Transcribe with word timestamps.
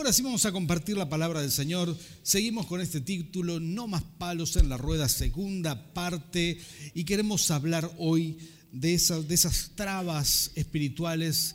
Ahora 0.00 0.14
sí 0.14 0.22
vamos 0.22 0.46
a 0.46 0.52
compartir 0.52 0.96
la 0.96 1.10
palabra 1.10 1.42
del 1.42 1.50
Señor. 1.50 1.94
Seguimos 2.22 2.64
con 2.64 2.80
este 2.80 3.02
título, 3.02 3.60
No 3.60 3.86
más 3.86 4.02
palos 4.02 4.56
en 4.56 4.70
la 4.70 4.78
rueda, 4.78 5.10
segunda 5.10 5.92
parte, 5.92 6.58
y 6.94 7.04
queremos 7.04 7.50
hablar 7.50 7.92
hoy 7.98 8.38
de 8.72 8.94
esas, 8.94 9.28
de 9.28 9.34
esas 9.34 9.72
trabas 9.74 10.52
espirituales 10.54 11.54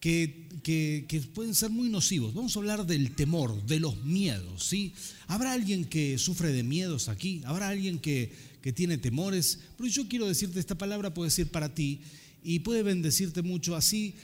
que, 0.00 0.48
que, 0.62 1.22
pueden 1.34 1.54
ser 1.54 1.68
muy 1.68 1.90
nocivos. 1.90 2.32
Vamos 2.32 2.56
a 2.56 2.60
hablar 2.60 2.86
del 2.86 3.14
temor, 3.14 3.62
de 3.66 3.78
los 3.78 4.02
miedos. 4.02 4.64
¿sí? 4.64 4.94
¿Habrá 5.26 5.52
alguien 5.52 5.84
que 5.84 6.16
sufre 6.16 6.50
de 6.50 6.62
miedos 6.62 7.10
aquí? 7.10 7.42
¿Habrá 7.44 7.68
alguien 7.68 7.98
que, 7.98 8.32
que 8.62 8.72
tiene 8.72 8.96
temores? 8.96 9.58
Pero 9.76 9.90
yo 9.90 10.08
quiero 10.08 10.26
decirte, 10.26 10.60
esta 10.60 10.78
palabra 10.78 11.12
puede 11.12 11.30
ser 11.30 11.48
para 11.48 11.74
ti 11.74 12.00
y 12.42 12.60
puede 12.60 12.82
bendecirte 12.82 13.42
mucho 13.42 13.76
así 13.76 14.14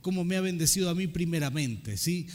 como 0.00 0.24
me 0.24 0.36
ha 0.36 0.40
bendecido 0.40 0.88
a 0.90 0.94
mí 0.94 1.06
primeramente. 1.06 1.96
¿sí? 1.96 2.26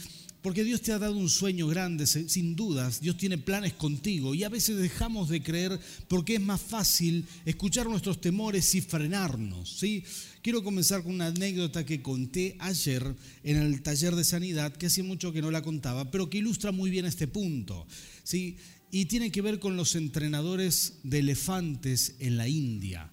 Porque 0.42 0.62
Dios 0.62 0.82
te 0.82 0.92
ha 0.92 0.98
dado 0.98 1.16
un 1.16 1.28
sueño 1.28 1.66
grande, 1.66 2.06
sin 2.06 2.54
dudas. 2.54 3.00
Dios 3.00 3.16
tiene 3.16 3.38
planes 3.38 3.72
contigo 3.72 4.34
y 4.34 4.44
a 4.44 4.48
veces 4.48 4.76
dejamos 4.76 5.28
de 5.28 5.42
creer 5.42 5.80
porque 6.06 6.36
es 6.36 6.40
más 6.40 6.60
fácil 6.60 7.24
escuchar 7.44 7.88
nuestros 7.88 8.20
temores 8.20 8.72
y 8.76 8.80
frenarnos. 8.80 9.78
¿sí? 9.78 10.04
Quiero 10.40 10.62
comenzar 10.62 11.02
con 11.02 11.14
una 11.14 11.26
anécdota 11.26 11.84
que 11.84 12.02
conté 12.02 12.56
ayer 12.60 13.16
en 13.42 13.56
el 13.56 13.82
taller 13.82 14.14
de 14.14 14.24
sanidad, 14.24 14.76
que 14.76 14.86
hacía 14.86 15.02
mucho 15.02 15.32
que 15.32 15.42
no 15.42 15.50
la 15.50 15.62
contaba, 15.62 16.10
pero 16.10 16.30
que 16.30 16.38
ilustra 16.38 16.70
muy 16.70 16.88
bien 16.88 17.04
este 17.04 17.26
punto. 17.26 17.86
¿sí? 18.22 18.56
Y 18.92 19.06
tiene 19.06 19.32
que 19.32 19.42
ver 19.42 19.58
con 19.58 19.76
los 19.76 19.96
entrenadores 19.96 20.94
de 21.02 21.18
elefantes 21.18 22.14
en 22.20 22.36
la 22.36 22.46
India. 22.46 23.10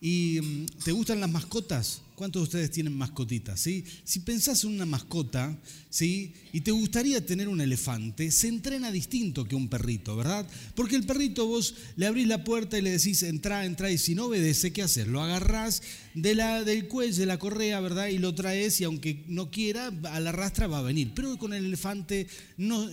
¿Y 0.00 0.40
mm, 0.40 0.66
te 0.84 0.92
gustan 0.92 1.18
las 1.20 1.30
mascotas? 1.30 2.02
¿Cuántos 2.18 2.40
de 2.40 2.44
ustedes 2.44 2.70
tienen 2.72 2.94
mascotitas? 2.94 3.60
¿sí? 3.60 3.84
Si 4.02 4.18
pensás 4.18 4.64
en 4.64 4.70
una 4.70 4.84
mascota 4.84 5.56
¿sí? 5.88 6.34
y 6.52 6.62
te 6.62 6.72
gustaría 6.72 7.24
tener 7.24 7.46
un 7.46 7.60
elefante, 7.60 8.32
se 8.32 8.48
entrena 8.48 8.90
distinto 8.90 9.44
que 9.44 9.54
un 9.54 9.68
perrito, 9.68 10.16
¿verdad? 10.16 10.44
Porque 10.74 10.96
el 10.96 11.06
perrito 11.06 11.46
vos 11.46 11.76
le 11.94 12.08
abrís 12.08 12.26
la 12.26 12.42
puerta 12.42 12.76
y 12.76 12.82
le 12.82 12.90
decís, 12.90 13.22
entra, 13.22 13.64
entra, 13.64 13.92
y 13.92 13.98
si 13.98 14.16
no 14.16 14.24
obedece, 14.24 14.72
¿qué 14.72 14.82
haces? 14.82 15.06
Lo 15.06 15.22
agarrás 15.22 15.80
de 16.14 16.34
la, 16.34 16.64
del 16.64 16.88
cuello, 16.88 17.14
de 17.14 17.26
la 17.26 17.38
correa, 17.38 17.78
¿verdad? 17.78 18.08
Y 18.08 18.18
lo 18.18 18.34
traes 18.34 18.80
y 18.80 18.84
aunque 18.84 19.22
no 19.28 19.52
quiera, 19.52 19.92
a 20.10 20.18
la 20.18 20.32
rastra 20.32 20.66
va 20.66 20.78
a 20.78 20.82
venir. 20.82 21.12
Pero 21.14 21.38
con 21.38 21.54
el 21.54 21.66
elefante 21.66 22.26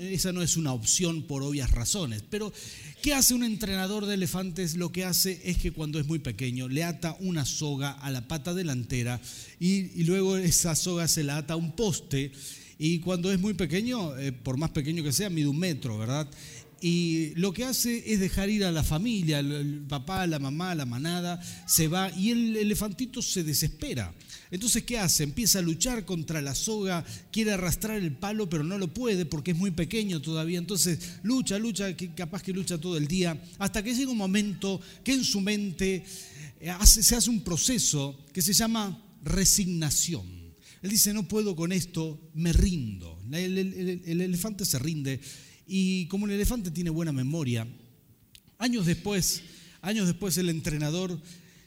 esa 0.02 0.34
no 0.34 0.44
es 0.44 0.56
una 0.56 0.72
opción 0.72 1.24
por 1.24 1.42
obvias 1.42 1.72
razones. 1.72 2.22
Pero, 2.30 2.54
¿qué 3.02 3.16
hace 3.16 3.34
un 3.34 3.44
entrenador 3.44 4.06
de 4.06 4.14
elefantes? 4.14 4.76
Lo 4.76 4.92
que 4.92 5.04
hace 5.04 5.42
es 5.46 5.58
que 5.58 5.72
cuando 5.72 6.00
es 6.00 6.06
muy 6.06 6.20
pequeño 6.20 6.68
le 6.68 6.84
ata 6.84 7.18
una 7.20 7.44
soga 7.44 7.92
a 7.92 8.12
la 8.12 8.28
pata 8.28 8.54
delantera 8.54 9.15
y, 9.60 10.04
luego 10.04 10.38
esa 10.38 10.76
soga 10.76 11.08
se 11.08 11.24
la 11.24 11.38
ata 11.38 11.54
a 11.54 11.58
un 11.58 11.76
poste 11.76 12.32
y 12.78 13.00
cuando 13.00 13.32
es 13.32 13.40
muy 13.40 13.54
pequeño, 13.54 14.18
eh, 14.18 14.32
por 14.32 14.58
más 14.58 14.72
pequeño 14.72 15.04
que 15.04 15.14
sea, 15.14 15.30
mide 15.30 15.48
un 15.48 15.60
metro, 15.60 15.98
¿verdad? 15.98 16.30
Y 16.82 17.34
lo 17.36 17.54
que 17.54 17.64
hace 17.64 18.14
es 18.14 18.20
dejar 18.20 18.50
ir 18.50 18.66
a 18.66 18.72
la 18.72 18.84
familia, 18.84 19.40
el 19.40 19.86
papá, 19.88 20.28
la 20.28 20.40
mamá, 20.40 20.76
la 20.76 20.86
manada, 20.86 21.42
se 21.66 21.88
va 21.88 22.12
y 22.16 22.32
el 22.32 22.56
elefantito 22.58 23.22
se 23.22 23.44
desespera. 23.44 24.14
Entonces, 24.52 24.84
¿qué 24.84 25.00
hace? 25.00 25.24
Empieza 25.24 25.60
a 25.60 25.62
luchar 25.62 26.06
contra 26.06 26.42
la 26.42 26.54
soga, 26.54 27.04
quiere 27.32 27.54
arrastrar 27.54 27.98
el 27.98 28.12
palo, 28.12 28.50
pero 28.50 28.64
no 28.64 28.78
lo 28.78 28.94
puede 28.94 29.26
porque 29.26 29.52
es 29.52 29.58
muy 29.58 29.72
pequeño 29.72 30.22
todavía. 30.22 30.60
Entonces, 30.60 31.00
lucha, 31.24 31.58
lucha, 31.58 31.96
capaz 32.16 32.44
que 32.44 32.54
lucha 32.54 32.78
todo 32.78 32.98
el 32.98 33.08
día, 33.08 33.42
hasta 33.58 33.82
que 33.82 33.96
llega 33.96 34.12
un 34.12 34.18
momento 34.18 34.80
que 35.04 35.14
en 35.14 35.24
su 35.24 35.42
mente 35.42 36.04
eh, 36.60 36.74
se 36.86 37.16
hace 37.16 37.30
un 37.30 37.42
proceso 37.42 38.18
que 38.34 38.42
se 38.42 38.54
llama 38.54 39.02
resignación. 39.26 40.26
Él 40.82 40.92
dice, 40.92 41.14
no 41.14 41.28
puedo 41.28 41.56
con 41.56 41.72
esto, 41.72 42.22
me 42.36 42.54
rindo. 42.54 43.20
El, 43.32 44.22
elefante 44.22 44.66
se 44.66 44.80
rinde 44.80 45.20
y 45.68 46.06
como 46.06 46.28
el 46.28 46.34
elefante 46.34 46.70
tiene 46.70 46.92
buena 46.92 47.12
memoria, 47.12 47.68
años 48.60 48.86
después, 48.86 49.42
años 49.82 50.06
después 50.06 50.38
el 50.38 50.50
entrenador 50.50 51.20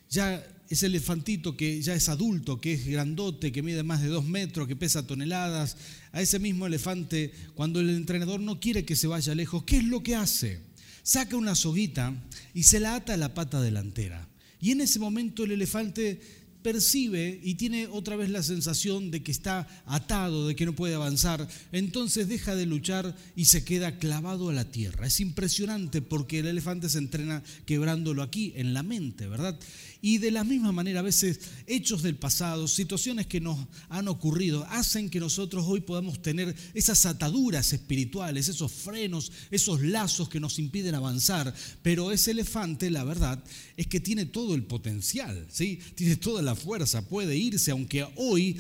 ya 0.09 0.43
ese 0.69 0.87
elefantito 0.87 1.57
que 1.57 1.83
ya 1.83 1.95
es 1.95 2.09
adulto, 2.09 2.61
que 2.61 2.75
es 2.75 2.87
grandote, 2.87 3.51
que 3.51 3.63
mide 3.63 3.83
más 3.83 4.03
de 4.03 4.09
dos 4.09 4.25
metros, 4.25 4.69
que 4.69 4.77
pesa 4.77 5.07
toneladas, 5.07 5.77
a 6.13 6.23
ese 6.23 6.39
mismo 6.39 6.67
elefante, 6.67 7.33
cuando 7.55 7.81
el 7.81 7.91
entrenador 7.91 8.41
no 8.41 8.61
quiere 8.61 8.85
que 8.85 8.97
se 8.97 9.07
vaya 9.07 9.35
lejos, 9.35 9.65
¿qué 9.65 9.79
es 9.79 9.85
lo 9.85 10.03
que 10.03 10.15
hace? 10.15 10.61
Saca 11.03 11.37
una 11.37 11.55
soguita 11.55 12.15
y 12.55 12.65
se 12.65 12.81
la 12.81 12.95
ata 12.95 13.15
a 13.15 13.17
la 13.17 13.35
pata 13.35 13.61
delantera. 13.61 14.29
Y 14.61 14.73
en 14.73 14.81
ese 14.81 14.99
momento 14.99 15.45
el 15.45 15.53
elefante 15.53 16.21
percibe 16.63 17.41
y 17.43 17.55
tiene 17.55 17.87
otra 17.87 18.17
vez 18.17 18.31
la 18.31 18.43
sensación 18.43 19.11
de 19.11 19.23
que 19.23 19.33
está 19.33 19.67
atado, 19.87 20.49
de 20.49 20.57
que 20.57 20.67
no 20.67 20.75
puede 20.75 20.95
avanzar, 20.95 21.49
entonces 21.73 22.29
deja 22.29 22.55
de 22.55 22.67
luchar 22.67 23.17
y 23.37 23.47
se 23.47 23.65
queda 23.65 23.99
clavado 23.99 24.49
a 24.49 24.53
la 24.53 24.71
tierra. 24.71 25.07
Es 25.07 25.21
impresionante 25.21 26.03
porque 26.03 26.41
el 26.41 26.47
elefante 26.47 26.89
se 26.89 26.99
entrena 26.99 27.43
quebrándolo 27.67 28.23
aquí, 28.23 28.53
en 28.57 28.75
la 28.75 28.83
mente, 28.83 29.27
¿verdad? 29.27 29.59
Y 30.01 30.19
de 30.19 30.31
la 30.31 30.45
misma 30.45 30.71
manera, 30.71 31.01
a 31.01 31.03
veces 31.03 31.41
hechos 31.67 32.03
del 32.03 32.15
pasado, 32.15 32.69
situaciones 32.69 33.27
que 33.27 33.41
nos 33.41 33.59
han 33.89 34.07
ocurrido, 34.07 34.65
hacen 34.71 35.11
que 35.11 35.19
nosotros 35.19 35.65
hoy 35.67 35.81
podamos 35.81 36.23
tener 36.23 36.55
esas 36.75 37.05
ataduras 37.07 37.73
espirituales, 37.73 38.49
esos 38.49 38.71
frenos, 38.71 39.33
esos 39.51 39.83
lazos 39.83 40.29
que 40.29 40.39
nos 40.39 40.59
impiden 40.61 40.95
avanzar. 40.95 41.53
Pero 41.83 42.13
ese 42.13 42.31
elefante, 42.31 42.91
la 42.91 43.03
verdad, 43.03 43.43
es 43.77 43.89
que 43.89 43.99
tiene 43.99 44.27
todo 44.27 44.55
el 44.55 44.63
potencial, 44.63 45.47
¿sí? 45.51 45.81
Tiene 45.97 46.17
toda 46.17 46.43
la 46.43 46.55
fuerza, 46.55 47.09
puede 47.09 47.37
irse, 47.37 47.73
aunque 47.73 48.07
hoy 48.17 48.57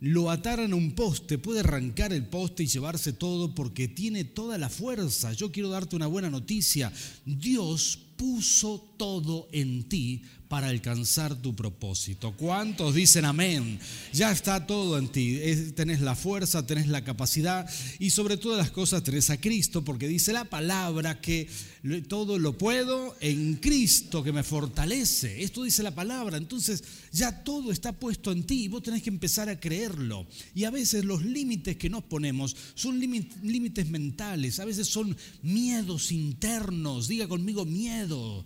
lo 0.00 0.30
ataran 0.30 0.72
a 0.72 0.76
un 0.76 0.92
poste, 0.92 1.38
puede 1.38 1.60
arrancar 1.60 2.12
el 2.12 2.26
poste 2.26 2.62
y 2.62 2.66
llevarse 2.66 3.12
todo 3.12 3.54
porque 3.54 3.88
tiene 3.88 4.24
toda 4.24 4.56
la 4.56 4.68
fuerza. 4.68 5.32
Yo 5.32 5.50
quiero 5.50 5.70
darte 5.70 5.96
una 5.96 6.06
buena 6.06 6.30
noticia. 6.30 6.92
Dios 7.26 7.98
puso 8.16 8.94
todo 8.96 9.48
en 9.52 9.88
ti 9.88 10.22
para 10.48 10.68
alcanzar 10.68 11.34
tu 11.36 11.54
propósito. 11.54 12.34
¿Cuántos 12.36 12.94
dicen 12.94 13.24
amén? 13.24 13.78
Ya 14.12 14.32
está 14.32 14.66
todo 14.66 14.98
en 14.98 15.08
ti. 15.08 15.38
Tenés 15.74 16.00
la 16.00 16.14
fuerza, 16.14 16.66
tenés 16.66 16.88
la 16.88 17.04
capacidad 17.04 17.68
y 17.98 18.10
sobre 18.10 18.36
todas 18.36 18.58
las 18.58 18.70
cosas 18.70 19.02
tenés 19.02 19.30
a 19.30 19.40
Cristo 19.40 19.84
porque 19.84 20.08
dice 20.08 20.32
la 20.32 20.44
palabra 20.44 21.20
que 21.20 21.48
todo 22.08 22.38
lo 22.38 22.56
puedo 22.56 23.16
en 23.20 23.56
Cristo 23.56 24.22
que 24.22 24.32
me 24.32 24.42
fortalece. 24.42 25.42
Esto 25.42 25.62
dice 25.62 25.82
la 25.82 25.94
palabra. 25.94 26.38
Entonces 26.38 26.82
ya 27.12 27.44
todo 27.44 27.70
está 27.70 27.92
puesto 27.92 28.32
en 28.32 28.44
ti 28.44 28.64
y 28.64 28.68
vos 28.68 28.82
tenés 28.82 29.02
que 29.02 29.10
empezar 29.10 29.48
a 29.48 29.60
creerlo. 29.60 30.26
Y 30.54 30.64
a 30.64 30.70
veces 30.70 31.04
los 31.04 31.24
límites 31.24 31.76
que 31.76 31.90
nos 31.90 32.04
ponemos 32.04 32.56
son 32.74 32.98
límites 32.98 33.88
mentales, 33.88 34.60
a 34.60 34.64
veces 34.64 34.88
son 34.88 35.16
miedos 35.42 36.10
internos. 36.10 37.08
Diga 37.08 37.28
conmigo 37.28 37.64
miedo. 37.64 38.44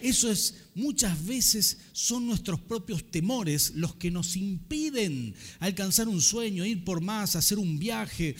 Eso 0.00 0.30
es, 0.30 0.54
muchas 0.74 1.24
veces 1.24 1.78
son 1.92 2.26
nuestros 2.26 2.60
propios 2.60 3.10
temores 3.10 3.72
los 3.76 3.94
que 3.94 4.10
nos 4.10 4.36
impiden 4.36 5.34
alcanzar 5.60 6.08
un 6.08 6.20
sueño, 6.20 6.64
ir 6.64 6.84
por 6.84 7.00
más, 7.00 7.36
hacer 7.36 7.58
un 7.58 7.78
viaje, 7.78 8.36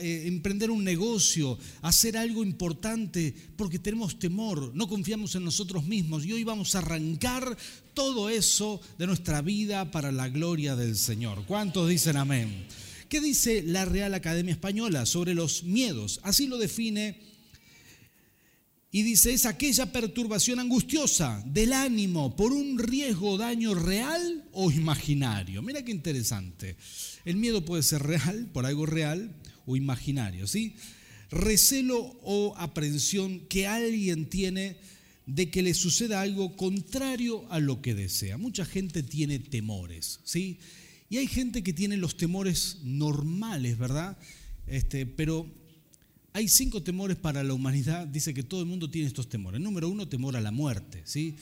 eh, 0.00 0.24
emprender 0.26 0.70
un 0.70 0.84
negocio, 0.84 1.58
hacer 1.82 2.16
algo 2.16 2.42
importante, 2.42 3.34
porque 3.56 3.78
tenemos 3.78 4.18
temor, 4.18 4.72
no 4.74 4.88
confiamos 4.88 5.34
en 5.34 5.44
nosotros 5.44 5.84
mismos 5.84 6.24
y 6.24 6.32
hoy 6.32 6.44
vamos 6.44 6.74
a 6.74 6.78
arrancar 6.78 7.56
todo 7.94 8.28
eso 8.28 8.80
de 8.98 9.06
nuestra 9.06 9.42
vida 9.42 9.90
para 9.90 10.12
la 10.12 10.28
gloria 10.28 10.76
del 10.76 10.96
Señor. 10.96 11.44
¿Cuántos 11.46 11.88
dicen 11.88 12.16
amén? 12.16 12.66
¿Qué 13.08 13.20
dice 13.20 13.62
la 13.62 13.84
Real 13.84 14.14
Academia 14.14 14.52
Española 14.52 15.04
sobre 15.04 15.34
los 15.34 15.64
miedos? 15.64 16.20
Así 16.22 16.46
lo 16.46 16.56
define 16.56 17.31
y 18.94 19.02
dice, 19.02 19.32
es 19.32 19.46
aquella 19.46 19.90
perturbación 19.90 20.60
angustiosa 20.60 21.42
del 21.46 21.72
ánimo 21.72 22.36
por 22.36 22.52
un 22.52 22.78
riesgo 22.78 23.30
o 23.30 23.38
daño 23.38 23.74
real 23.74 24.44
o 24.52 24.70
imaginario. 24.70 25.62
Mira 25.62 25.82
qué 25.82 25.92
interesante. 25.92 26.76
El 27.24 27.36
miedo 27.36 27.64
puede 27.64 27.82
ser 27.82 28.02
real, 28.02 28.50
por 28.52 28.66
algo 28.66 28.84
real, 28.84 29.34
o 29.64 29.76
imaginario, 29.76 30.46
¿sí? 30.46 30.76
Recelo 31.30 32.18
o 32.22 32.54
aprensión 32.58 33.40
que 33.48 33.66
alguien 33.66 34.28
tiene 34.28 34.76
de 35.24 35.50
que 35.50 35.62
le 35.62 35.72
suceda 35.72 36.20
algo 36.20 36.54
contrario 36.54 37.46
a 37.50 37.60
lo 37.60 37.80
que 37.80 37.94
desea. 37.94 38.36
Mucha 38.36 38.66
gente 38.66 39.02
tiene 39.02 39.38
temores, 39.38 40.20
¿sí? 40.24 40.58
Y 41.08 41.16
hay 41.16 41.28
gente 41.28 41.62
que 41.62 41.72
tiene 41.72 41.96
los 41.96 42.18
temores 42.18 42.80
normales, 42.82 43.78
¿verdad? 43.78 44.18
Este, 44.66 45.06
pero 45.06 45.46
hay 46.32 46.48
cinco 46.48 46.82
temores 46.82 47.16
para 47.16 47.42
la 47.42 47.54
humanidad. 47.54 48.06
Dice 48.06 48.32
que 48.32 48.42
todo 48.42 48.60
el 48.60 48.66
mundo 48.66 48.90
tiene 48.90 49.08
estos 49.08 49.28
temores. 49.28 49.60
Número 49.60 49.88
uno, 49.88 50.08
temor 50.08 50.36
a 50.36 50.40
la 50.40 50.50
muerte, 50.50 51.02
¿sí? 51.04 51.36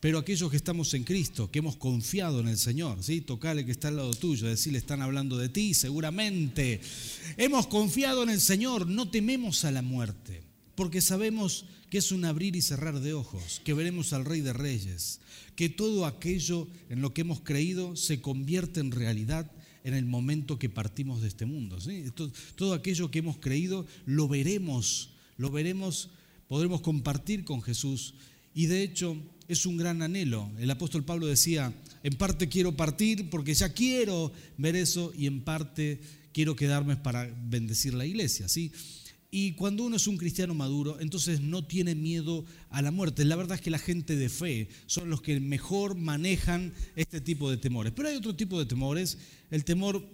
Pero 0.00 0.18
aquellos 0.18 0.50
que 0.50 0.56
estamos 0.56 0.92
en 0.94 1.04
Cristo, 1.04 1.48
que 1.48 1.60
hemos 1.60 1.76
confiado 1.76 2.40
en 2.40 2.48
el 2.48 2.58
Señor, 2.58 3.04
¿sí? 3.04 3.20
Tocale 3.20 3.64
que 3.64 3.70
está 3.70 3.86
al 3.86 3.96
lado 3.96 4.12
tuyo, 4.12 4.48
decirle, 4.48 4.78
están 4.78 5.00
hablando 5.00 5.38
de 5.38 5.48
ti, 5.48 5.74
seguramente. 5.74 6.80
Hemos 7.36 7.68
confiado 7.68 8.24
en 8.24 8.30
el 8.30 8.40
Señor, 8.40 8.88
no 8.88 9.08
tememos 9.08 9.64
a 9.64 9.70
la 9.70 9.82
muerte, 9.82 10.42
porque 10.74 11.00
sabemos 11.00 11.66
que 11.88 11.98
es 11.98 12.10
un 12.10 12.24
abrir 12.24 12.56
y 12.56 12.62
cerrar 12.62 12.98
de 12.98 13.14
ojos, 13.14 13.60
que 13.64 13.74
veremos 13.74 14.12
al 14.12 14.24
Rey 14.24 14.40
de 14.40 14.52
Reyes, 14.52 15.20
que 15.54 15.68
todo 15.68 16.04
aquello 16.04 16.66
en 16.88 17.00
lo 17.00 17.14
que 17.14 17.20
hemos 17.20 17.40
creído 17.40 17.94
se 17.94 18.20
convierte 18.20 18.80
en 18.80 18.90
realidad 18.90 19.52
en 19.84 19.94
el 19.94 20.06
momento 20.06 20.58
que 20.58 20.68
partimos 20.68 21.22
de 21.22 21.28
este 21.28 21.46
mundo. 21.46 21.78
Todo, 22.54 22.74
aquello 22.74 23.10
que 23.10 23.20
hemos 23.20 23.38
creído 23.38 23.86
lo 24.06 24.28
veremos, 24.28 25.10
lo 25.36 25.50
veremos, 25.50 26.10
podremos 26.48 26.80
compartir 26.80 27.44
con 27.44 27.62
Jesús. 27.62 28.14
Y 28.54 28.66
de 28.66 28.82
hecho 28.82 29.16
es 29.48 29.66
un 29.66 29.76
gran 29.76 30.02
anhelo. 30.02 30.50
El 30.58 30.70
apóstol 30.70 31.04
Pablo 31.04 31.26
decía, 31.26 31.72
en 32.02 32.14
parte 32.14 32.48
quiero 32.48 32.76
partir 32.76 33.30
porque 33.30 33.54
ya 33.54 33.72
quiero 33.72 34.32
ver 34.58 34.76
eso 34.76 35.12
y 35.16 35.26
en 35.26 35.42
parte 35.42 36.00
quiero 36.32 36.56
quedarme 36.56 36.96
para 36.96 37.24
bendecir 37.44 37.94
la 37.94 38.06
iglesia. 38.06 38.48
¿sí? 38.48 38.72
Y 39.34 39.52
cuando 39.52 39.84
uno 39.84 39.96
es 39.96 40.06
un 40.06 40.18
cristiano 40.18 40.52
maduro, 40.54 41.00
entonces 41.00 41.40
no 41.40 41.64
tiene 41.64 41.94
miedo 41.94 42.44
a 42.68 42.82
la 42.82 42.90
muerte. 42.90 43.24
La 43.24 43.34
verdad 43.34 43.54
es 43.54 43.62
que 43.62 43.70
la 43.70 43.78
gente 43.78 44.14
de 44.14 44.28
fe 44.28 44.68
son 44.84 45.08
los 45.08 45.22
que 45.22 45.40
mejor 45.40 45.96
manejan 45.96 46.74
este 46.96 47.18
tipo 47.22 47.50
de 47.50 47.56
temores. 47.56 47.94
Pero 47.96 48.10
hay 48.10 48.16
otro 48.16 48.36
tipo 48.36 48.58
de 48.58 48.66
temores, 48.66 49.16
el 49.50 49.64
temor 49.64 50.06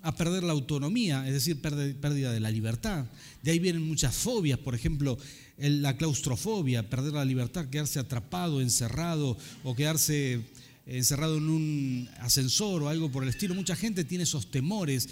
a 0.00 0.16
perder 0.16 0.44
la 0.44 0.52
autonomía, 0.54 1.26
es 1.26 1.34
decir, 1.34 1.60
pérdida 1.60 2.32
de 2.32 2.40
la 2.40 2.50
libertad. 2.50 3.04
De 3.42 3.50
ahí 3.50 3.58
vienen 3.58 3.86
muchas 3.86 4.16
fobias, 4.16 4.58
por 4.58 4.74
ejemplo, 4.74 5.18
la 5.58 5.98
claustrofobia, 5.98 6.88
perder 6.88 7.12
la 7.12 7.26
libertad, 7.26 7.68
quedarse 7.68 7.98
atrapado, 7.98 8.62
encerrado 8.62 9.36
o 9.62 9.76
quedarse 9.76 10.40
encerrado 10.86 11.36
en 11.36 11.50
un 11.50 12.08
ascensor 12.20 12.82
o 12.82 12.88
algo 12.88 13.12
por 13.12 13.24
el 13.24 13.28
estilo. 13.28 13.54
Mucha 13.54 13.76
gente 13.76 14.04
tiene 14.04 14.24
esos 14.24 14.50
temores 14.50 15.10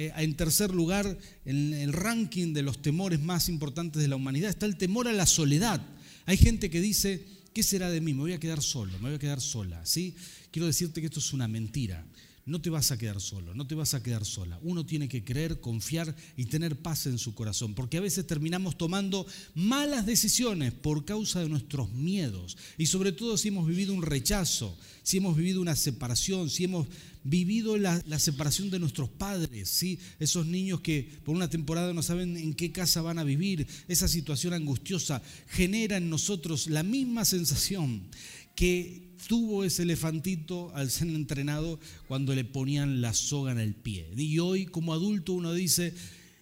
eh, 0.00 0.12
en 0.16 0.36
tercer 0.36 0.72
lugar 0.72 1.18
en 1.44 1.74
el 1.74 1.92
ranking 1.92 2.52
de 2.54 2.62
los 2.62 2.80
temores 2.80 3.18
más 3.18 3.48
importantes 3.48 4.00
de 4.00 4.06
la 4.06 4.14
humanidad. 4.14 4.48
Está 4.48 4.64
el 4.64 4.76
temor 4.76 5.08
a 5.08 5.12
la 5.12 5.26
soledad. 5.26 5.84
Hay 6.24 6.36
gente 6.36 6.70
que 6.70 6.80
dice, 6.80 7.26
¿qué 7.52 7.64
será 7.64 7.90
de 7.90 8.00
mí? 8.00 8.14
Me 8.14 8.20
voy 8.20 8.32
a 8.32 8.38
quedar 8.38 8.62
solo, 8.62 8.92
me 9.00 9.08
voy 9.08 9.14
a 9.14 9.18
quedar 9.18 9.40
sola. 9.40 9.84
¿sí? 9.84 10.14
Quiero 10.52 10.66
decirte 10.66 11.00
que 11.00 11.08
esto 11.08 11.18
es 11.18 11.32
una 11.32 11.48
mentira. 11.48 12.06
No 12.48 12.62
te 12.62 12.70
vas 12.70 12.90
a 12.90 12.96
quedar 12.96 13.20
solo, 13.20 13.54
no 13.54 13.66
te 13.66 13.74
vas 13.74 13.92
a 13.92 14.02
quedar 14.02 14.24
sola. 14.24 14.58
Uno 14.62 14.86
tiene 14.86 15.06
que 15.06 15.22
creer, 15.22 15.60
confiar 15.60 16.16
y 16.34 16.46
tener 16.46 16.76
paz 16.80 17.06
en 17.06 17.18
su 17.18 17.34
corazón, 17.34 17.74
porque 17.74 17.98
a 17.98 18.00
veces 18.00 18.26
terminamos 18.26 18.78
tomando 18.78 19.26
malas 19.54 20.06
decisiones 20.06 20.72
por 20.72 21.04
causa 21.04 21.40
de 21.40 21.50
nuestros 21.50 21.92
miedos. 21.92 22.56
Y 22.78 22.86
sobre 22.86 23.12
todo 23.12 23.36
si 23.36 23.48
hemos 23.48 23.66
vivido 23.66 23.92
un 23.92 24.00
rechazo, 24.00 24.78
si 25.02 25.18
hemos 25.18 25.36
vivido 25.36 25.60
una 25.60 25.76
separación, 25.76 26.48
si 26.48 26.64
hemos 26.64 26.86
vivido 27.22 27.76
la, 27.76 28.00
separación 28.18 28.70
de 28.70 28.78
nuestros 28.78 29.10
padres, 29.10 29.68
¿sí? 29.68 29.98
esos 30.18 30.46
niños 30.46 30.80
que 30.80 31.18
por 31.24 31.36
una 31.36 31.50
temporada 31.50 31.92
no 31.92 32.02
saben 32.02 32.36
en 32.38 32.54
qué 32.54 32.72
casa 32.72 33.02
van 33.02 33.18
a 33.18 33.24
vivir, 33.24 33.66
esa 33.88 34.08
situación 34.08 34.54
angustiosa 34.54 35.20
genera 35.48 35.98
en 35.98 36.08
nosotros 36.08 36.68
la 36.68 36.82
misma 36.82 37.26
sensación 37.26 38.08
que 38.54 39.07
tuvo 39.28 39.62
ese 39.62 39.82
elefantito 39.82 40.74
al 40.74 40.90
ser 40.90 41.08
entrenado 41.08 41.78
cuando 42.08 42.34
le 42.34 42.44
ponían 42.44 43.02
la 43.02 43.12
soga 43.12 43.52
en 43.52 43.58
el 43.58 43.74
pie. 43.74 44.10
Y 44.16 44.38
hoy 44.38 44.64
como 44.64 44.94
adulto 44.94 45.34
uno 45.34 45.52
dice, 45.52 45.92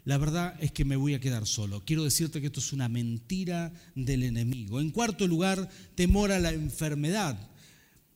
la 0.05 0.19
verdad 0.19 0.57
es 0.61 0.71
que 0.71 0.85
me 0.85 0.95
voy 0.95 1.15
a 1.15 1.21
quedar 1.21 1.49
solo. 1.49 1.83
Quiero 1.85 2.05
decirte 2.05 2.41
que 2.41 2.47
esto 2.47 2.61
es 2.61 2.73
una 2.73 2.89
mentira 2.89 3.73
del 3.97 4.23
enemigo. 4.23 4.81
En 4.81 4.93
cuarto 4.93 5.27
lugar, 5.27 5.69
temor 5.97 6.31
a 6.31 6.39
la 6.39 6.53
enfermedad. 6.53 7.37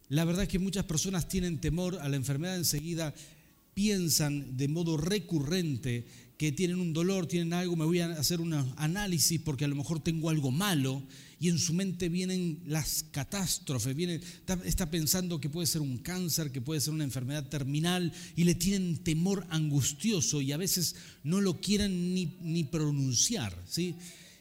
La 0.09 0.25
verdad 0.25 0.45
es 0.45 0.49
que 0.49 0.61
muchas 0.61 0.85
personas 0.85 1.29
tienen 1.29 1.61
temor 1.61 1.99
a 2.01 2.09
la 2.09 2.17
enfermedad 2.17 2.57
enseguida, 2.57 3.13
piensan 3.75 4.57
de 4.57 4.69
modo 4.69 4.97
recurrente 4.97 6.07
que 6.39 6.53
tienen 6.53 6.79
un 6.79 6.93
dolor, 6.93 7.27
tienen 7.27 7.53
algo, 7.55 7.75
me 7.75 7.85
voy 7.85 8.01
a 8.01 8.13
hacer 8.13 8.41
un 8.41 8.55
análisis 8.77 9.41
porque 9.41 9.65
a 9.65 9.69
lo 9.69 9.75
mejor 9.75 9.99
tengo 9.99 10.31
algo 10.31 10.53
malo 10.53 11.03
y 11.41 11.49
en 11.49 11.59
su 11.59 11.73
mente 11.73 12.11
vienen 12.11 12.61
las 12.67 13.03
catástrofes, 13.11 13.97
viene, 13.97 14.21
está, 14.65 14.91
pensando 14.91 15.41
que 15.41 15.49
puede 15.49 15.67
ser 15.67 15.81
un 15.81 15.97
cáncer, 15.97 16.53
que 16.53 16.61
puede 16.61 16.83
ser 16.83 16.93
una 16.93 17.03
enfermedad 17.03 17.49
terminal 17.49 18.13
y 18.37 18.45
le 18.45 18.55
tienen 18.55 18.99
temor 18.99 19.47
angustioso 19.49 20.43
y 20.43 20.53
a 20.53 20.59
veces 20.59 20.97
no 21.25 21.41
lo 21.41 21.59
quieren 21.59 22.15
ni, 22.15 22.37
ni 22.43 22.65
pronunciar. 22.65 23.57
¿sí? 23.67 23.97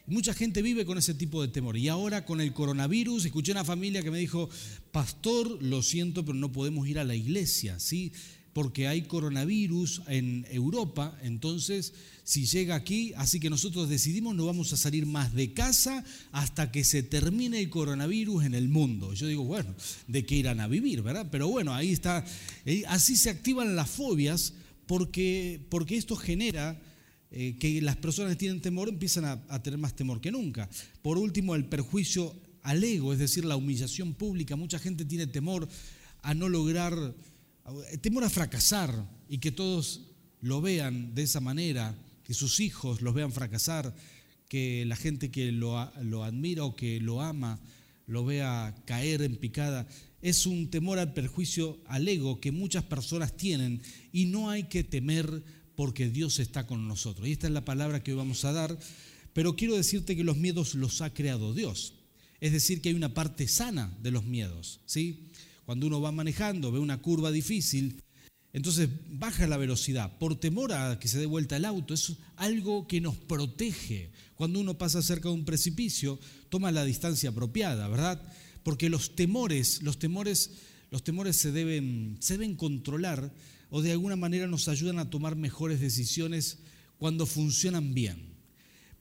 Mucha 0.07 0.34
gente 0.34 0.62
vive 0.62 0.86
con 0.86 0.98
ese 0.98 1.13
tipo 1.13 1.42
de 1.42 1.48
temor. 1.48 1.78
Y 1.78 1.88
ahora 1.88 2.25
con 2.25 2.42
el 2.42 2.51
coronavirus, 2.51 3.25
escuché 3.25 3.54
una 3.54 3.63
familia 3.63 4.02
que 4.04 4.12
me 4.12 4.18
dijo, 4.18 4.50
pastor, 4.92 5.63
lo 5.63 5.81
siento, 5.81 6.25
pero 6.25 6.38
no 6.38 6.52
podemos 6.52 6.86
ir 6.86 7.00
a 7.00 7.06
la 7.06 7.16
iglesia, 7.16 7.80
¿sí? 7.80 8.12
Porque 8.54 8.88
hay 8.88 9.04
coronavirus 9.04 10.01
en 10.07 10.46
Europa, 10.50 11.18
entonces 11.22 11.94
si 12.24 12.46
llega 12.46 12.75
aquí, 12.75 13.13
así 13.18 13.40
que 13.40 13.50
nosotros 13.50 13.90
decidimos 13.90 14.36
no 14.36 14.46
vamos 14.46 14.74
a 14.74 14.78
salir 14.78 15.06
más 15.06 15.34
de 15.34 15.54
casa 15.54 16.04
hasta 16.31 16.72
que 16.72 16.84
se 16.84 17.04
termine 17.04 17.60
el 17.60 17.69
coronavirus 17.69 18.46
en 18.46 18.54
el 18.54 18.69
mundo. 18.69 19.13
Yo 19.13 19.28
digo, 19.28 19.44
bueno, 19.44 19.74
de 20.07 20.25
qué 20.25 20.36
irán 20.36 20.60
a 20.60 20.68
vivir, 20.68 21.01
¿verdad? 21.01 21.28
Pero 21.31 21.48
bueno, 21.48 21.74
ahí 21.74 21.92
está, 21.92 22.25
así 22.88 23.16
se 23.16 23.30
activan 23.30 23.75
las 23.75 23.90
fobias 23.90 24.54
porque, 24.88 25.66
porque 25.69 25.98
esto 25.98 26.16
genera 26.16 26.81
eh, 27.31 27.57
que 27.60 27.81
las 27.81 27.95
personas 27.98 28.34
que 28.34 28.40
tienen 28.40 28.62
temor 28.62 28.90
empiezan 28.90 29.25
a 29.25 29.63
tener 29.63 29.80
más 29.80 29.95
temor 29.95 30.22
que 30.22 30.31
nunca. 30.31 30.69
Por 31.02 31.18
último, 31.18 31.56
el 31.56 31.66
perjuicio 31.66 32.36
al 32.63 32.84
ego, 32.84 33.13
es 33.13 33.19
decir, 33.19 33.45
la 33.45 33.56
humillación 33.56 34.13
pública. 34.13 34.56
Mucha 34.56 34.80
gente 34.80 35.06
tiene 35.06 35.28
temor 35.28 35.68
a 36.22 36.34
no 36.34 36.50
lograr 36.50 37.16
temor 38.01 38.24
a 38.24 38.30
fracasar 38.30 39.07
y 39.27 39.39
que 39.39 39.51
todos 39.51 40.01
lo 40.42 40.62
vean 40.62 41.13
de 41.16 41.24
esa 41.24 41.39
manera, 41.39 41.95
que 42.24 42.33
sus 42.33 42.60
hijos 42.60 43.01
los 43.01 43.13
vean 43.13 43.31
fracasar, 43.31 43.95
que 44.48 44.86
la 44.86 44.95
gente 44.95 45.31
que 45.31 45.51
lo, 45.51 45.92
lo 46.01 46.24
admira 46.24 46.66
o 46.66 46.75
que 46.75 47.00
lo 47.00 47.21
ama 47.21 47.60
lo 48.10 48.25
vea 48.25 48.75
caer 48.86 49.21
en 49.21 49.38
picada. 49.38 49.88
Es 50.21 50.48
un 50.48 50.69
temor 50.69 50.98
al 50.98 51.13
perjuicio 51.13 51.80
al 51.86 52.07
ego 52.07 52.42
que 52.42 52.51
muchas 52.51 52.83
personas 52.83 53.38
tienen 53.38 53.81
y 54.12 54.25
no 54.25 54.50
hay 54.50 54.63
que 54.63 54.83
temer 54.83 55.44
porque 55.75 56.10
Dios 56.10 56.39
está 56.39 56.66
con 56.66 56.88
nosotros. 56.88 57.27
Y 57.27 57.31
esta 57.31 57.48
es 57.48 57.54
la 57.54 57.63
palabra 57.63 58.04
que 58.04 58.12
hoy 58.12 58.18
vamos 58.18 58.44
a 58.45 58.51
dar, 58.51 58.77
pero 59.33 59.56
quiero 59.56 59.75
decirte 59.75 60.16
que 60.16 60.24
los 60.24 60.38
miedos 60.38 60.74
los 60.74 61.01
ha 61.01 61.13
creado 61.13 61.54
Dios. 61.54 61.94
Es 62.42 62.51
decir, 62.51 62.81
que 62.81 62.89
hay 62.89 62.95
una 62.95 63.13
parte 63.13 63.48
sana 63.48 63.95
de 64.01 64.12
los 64.12 64.25
miedos, 64.25 64.80
¿sí? 64.86 65.29
Cuando 65.69 65.86
uno 65.86 66.01
va 66.01 66.12
manejando, 66.12 66.71
ve 66.71 66.80
una 66.80 67.00
curva 67.00 67.30
difícil, 67.30 68.01
entonces 68.54 68.89
baja 69.07 69.45
la 69.45 69.56
velocidad 69.56 70.18
por 70.18 70.39
temor 70.39 70.74
a 70.74 70.98
que 70.98 71.07
se 71.07 71.19
dé 71.19 71.27
vuelta 71.27 71.57
el 71.57 71.66
auto. 71.66 71.94
Es 71.94 72.13
algo 72.38 72.88
que 72.88 73.00
nos 73.00 73.16
protege. 73.18 74.10
Cuando 74.33 74.60
uno 74.60 74.80
pasa 74.80 75.04
cerca 75.04 75.30
de 75.30 75.36
un 75.36 75.45
precipicio, 75.45 76.19
toma 76.50 76.71
la 76.71 76.86
distancia 76.86 77.30
apropiada, 77.30 77.88
¿verdad? 77.88 78.19
Porque 78.63 78.89
los 78.89 79.16
temores, 79.16 79.83
los 79.83 80.00
temores, 80.00 80.54
los 80.89 81.04
temores 81.04 81.36
se 81.36 81.51
deben, 81.51 82.18
se 82.19 82.39
deben 82.39 82.56
controlar 82.56 83.31
o 83.69 83.83
de 83.83 83.92
alguna 83.92 84.16
manera 84.16 84.48
nos 84.48 84.69
ayudan 84.69 84.98
a 84.98 85.12
tomar 85.12 85.36
mejores 85.36 85.80
decisiones 85.80 86.57
cuando 86.98 87.27
funcionan 87.27 87.94
bien. 87.94 88.33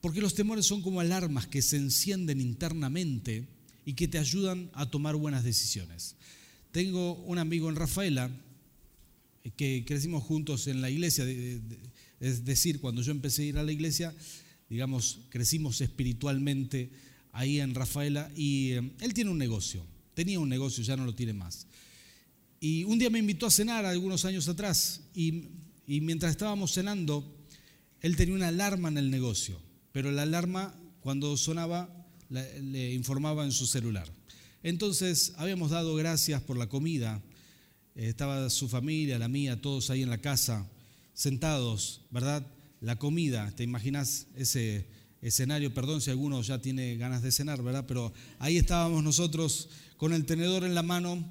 Porque 0.01 0.21
los 0.21 0.35
temores 0.35 0.67
son 0.67 0.83
como 0.83 0.99
alarmas 0.99 1.47
que 1.47 1.63
se 1.63 1.77
encienden 1.77 2.39
internamente 2.39 3.47
y 3.85 3.93
que 3.93 4.07
te 4.07 4.19
ayudan 4.19 4.69
a 4.75 4.85
tomar 4.91 5.15
buenas 5.15 5.43
decisiones. 5.43 6.15
Tengo 6.71 7.15
un 7.25 7.39
amigo 7.39 7.67
en 7.69 7.75
Rafaela 7.75 8.29
que 9.55 9.83
crecimos 9.87 10.23
juntos 10.23 10.67
en 10.67 10.81
la 10.81 10.91
iglesia, 10.91 11.25
es 12.19 12.45
decir, 12.45 12.79
cuando 12.79 13.01
yo 13.01 13.11
empecé 13.11 13.41
a 13.41 13.45
ir 13.45 13.57
a 13.57 13.63
la 13.63 13.71
iglesia, 13.71 14.13
digamos, 14.69 15.21
crecimos 15.29 15.81
espiritualmente 15.81 16.91
ahí 17.31 17.59
en 17.59 17.73
Rafaela 17.73 18.31
y 18.35 18.73
eh, 18.73 18.91
él 18.99 19.13
tiene 19.15 19.31
un 19.31 19.39
negocio, 19.39 19.83
tenía 20.13 20.39
un 20.39 20.49
negocio, 20.49 20.83
ya 20.83 20.95
no 20.95 21.05
lo 21.05 21.15
tiene 21.15 21.33
más. 21.33 21.65
Y 22.59 22.83
un 22.83 22.99
día 22.99 23.09
me 23.09 23.19
invitó 23.19 23.47
a 23.47 23.51
cenar 23.51 23.85
algunos 23.85 24.25
años 24.25 24.47
atrás 24.47 25.01
y, 25.15 25.47
mientras 25.87 26.31
estábamos 26.31 26.73
cenando, 26.73 27.35
él 28.01 28.15
tenía 28.15 28.35
una 28.35 28.49
alarma 28.49 28.89
en 28.89 28.99
el 28.99 29.09
negocio, 29.09 29.59
pero 29.91 30.11
la 30.11 30.21
alarma 30.21 30.75
cuando 31.01 31.35
sonaba 31.35 31.89
le 32.29 32.93
informaba 32.93 33.43
en 33.43 33.51
su 33.51 33.65
celular. 33.65 34.18
Entonces 34.61 35.33
habíamos 35.37 35.71
dado 35.71 35.95
gracias 35.95 36.41
por 36.41 36.57
la 36.57 36.67
comida, 36.67 37.21
eh, 37.95 38.09
estaba 38.09 38.49
su 38.49 38.67
familia, 38.67 39.17
la 39.17 39.29
mía, 39.29 39.61
todos 39.61 39.89
ahí 39.89 40.01
en 40.01 40.09
la 40.09 40.19
casa, 40.19 40.67
sentados, 41.13 42.01
¿verdad? 42.11 42.45
La 42.81 42.97
comida, 42.97 43.53
¿te 43.55 43.63
imaginas 43.63 44.27
ese 44.35 44.87
escenario? 45.21 45.73
Perdón 45.73 46.01
si 46.01 46.09
alguno 46.09 46.41
ya 46.41 46.61
tiene 46.61 46.97
ganas 46.97 47.21
de 47.21 47.31
cenar, 47.31 47.63
¿verdad? 47.63 47.85
Pero 47.87 48.13
ahí 48.37 48.57
estábamos 48.57 49.01
nosotros 49.01 49.69
con 49.95 50.11
el 50.11 50.25
tenedor 50.25 50.65
en 50.65 50.75
la 50.75 50.83
mano, 50.83 51.23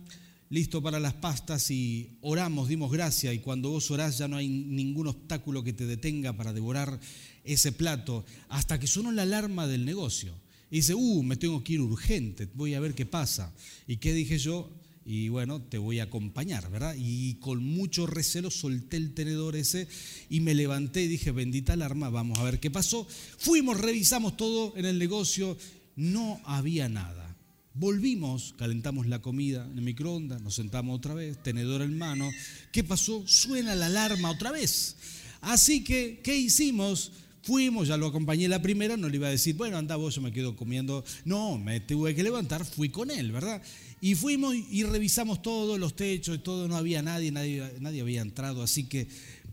listo 0.49 0.83
para 0.83 0.99
las 0.99 1.15
pastas 1.15 1.71
y 1.71 2.17
oramos, 2.23 2.69
dimos 2.69 2.91
gracia 2.91 3.35
y 3.35 3.41
cuando 3.41 3.69
vos 3.69 3.91
orás 3.91 4.17
ya 4.17 4.27
no 4.27 4.37
hay 4.37 4.49
ningún 4.49 5.07
obstáculo 5.07 5.63
que 5.63 5.75
te 5.75 5.85
detenga 5.85 6.33
para 6.33 6.55
devorar 6.55 6.99
ese 7.45 7.73
plato 7.73 8.25
hasta 8.49 8.81
que 8.81 8.87
sonó 8.87 9.13
la 9.13 9.23
alarma 9.23 9.67
del 9.67 9.85
negocio. 9.85 10.35
Y 10.71 10.77
dice, 10.77 10.95
uh, 10.95 11.23
me 11.23 11.37
tengo 11.37 11.63
que 11.65 11.75
ir 11.75 11.81
urgente, 11.81 12.49
voy 12.55 12.75
a 12.75 12.81
ver 12.81 12.95
qué 12.95 13.07
pasa. 13.07 13.55
¿Y 13.87 13.97
qué 13.97 14.13
dije 14.13 14.39
yo? 14.39 14.71
Y 15.11 15.31
bueno, 15.31 15.63
te 15.63 15.79
voy 15.79 16.01
a 16.01 16.05
acompañar, 16.05 16.71
¿verdad? 16.71 16.95
Y 16.99 17.37
con 17.37 17.65
mucho 17.65 18.07
recelo 18.07 18.51
solté 18.51 18.99
el 18.99 19.15
tenedor 19.15 19.57
ese 19.57 19.89
y 20.29 20.41
me 20.41 20.55
levanté 20.55 21.05
y 21.05 21.09
dije, 21.09 21.31
bendita 21.33 21.73
alarma, 21.73 22.11
vamos 22.11 22.39
a 22.39 22.43
ver 22.43 22.61
qué 22.61 22.71
pasó. 22.71 23.07
Fuimos, 23.39 23.81
revisamos 23.81 24.37
todo 24.37 24.77
en 24.77 24.85
el 24.85 24.99
negocio, 24.99 25.57
no 25.97 26.43
había 26.45 26.91
nada. 26.91 27.35
Volvimos, 27.73 28.55
calentamos 28.59 29.07
la 29.07 29.23
comida 29.23 29.65
en 29.65 29.79
el 29.79 29.85
microondas, 29.85 30.43
nos 30.43 30.57
sentamos 30.57 30.99
otra 30.99 31.15
vez, 31.15 31.43
tenedor 31.43 31.81
en 31.81 31.97
mano. 31.97 32.31
¿Qué 32.71 32.85
pasó? 32.85 33.27
Suena 33.27 33.75
la 33.75 33.87
alarma 33.87 34.31
otra 34.31 34.53
vez. 34.53 34.97
Así 35.41 35.85
que, 35.85 36.21
¿qué 36.23 36.37
hicimos? 36.37 37.13
Fuimos, 37.49 37.89
ya 37.89 37.97
lo 37.97 38.09
acompañé 38.09 38.47
la 38.47 38.61
primera, 38.61 38.99
no 38.99 39.09
le 39.09 39.17
iba 39.17 39.27
a 39.27 39.31
decir, 39.31 39.57
bueno, 39.57 39.79
anda 39.79 39.97
vos, 39.97 40.15
yo 40.15 40.21
me 40.21 40.31
quedo 40.31 40.55
comiendo. 40.55 41.03
No, 41.25 41.57
me 41.57 41.81
tuve 41.81 42.15
que 42.15 42.23
levantar, 42.23 42.63
fui 42.63 42.91
con 42.91 43.11
él, 43.11 43.33
¿verdad? 43.33 43.63
Y 44.03 44.17
fuimos 44.17 44.55
y 44.55 44.83
revisamos 44.83 45.41
todos 45.41 45.81
los 45.81 45.97
techos 45.97 46.37
y 46.37 46.41
todo, 46.41 46.69
no 46.69 46.77
había 46.77 47.01
nadie, 47.01 47.33
nadie, 47.33 47.73
nadie 47.81 48.03
había 48.03 48.21
entrado, 48.21 48.63
así 48.63 48.85
que 48.85 49.09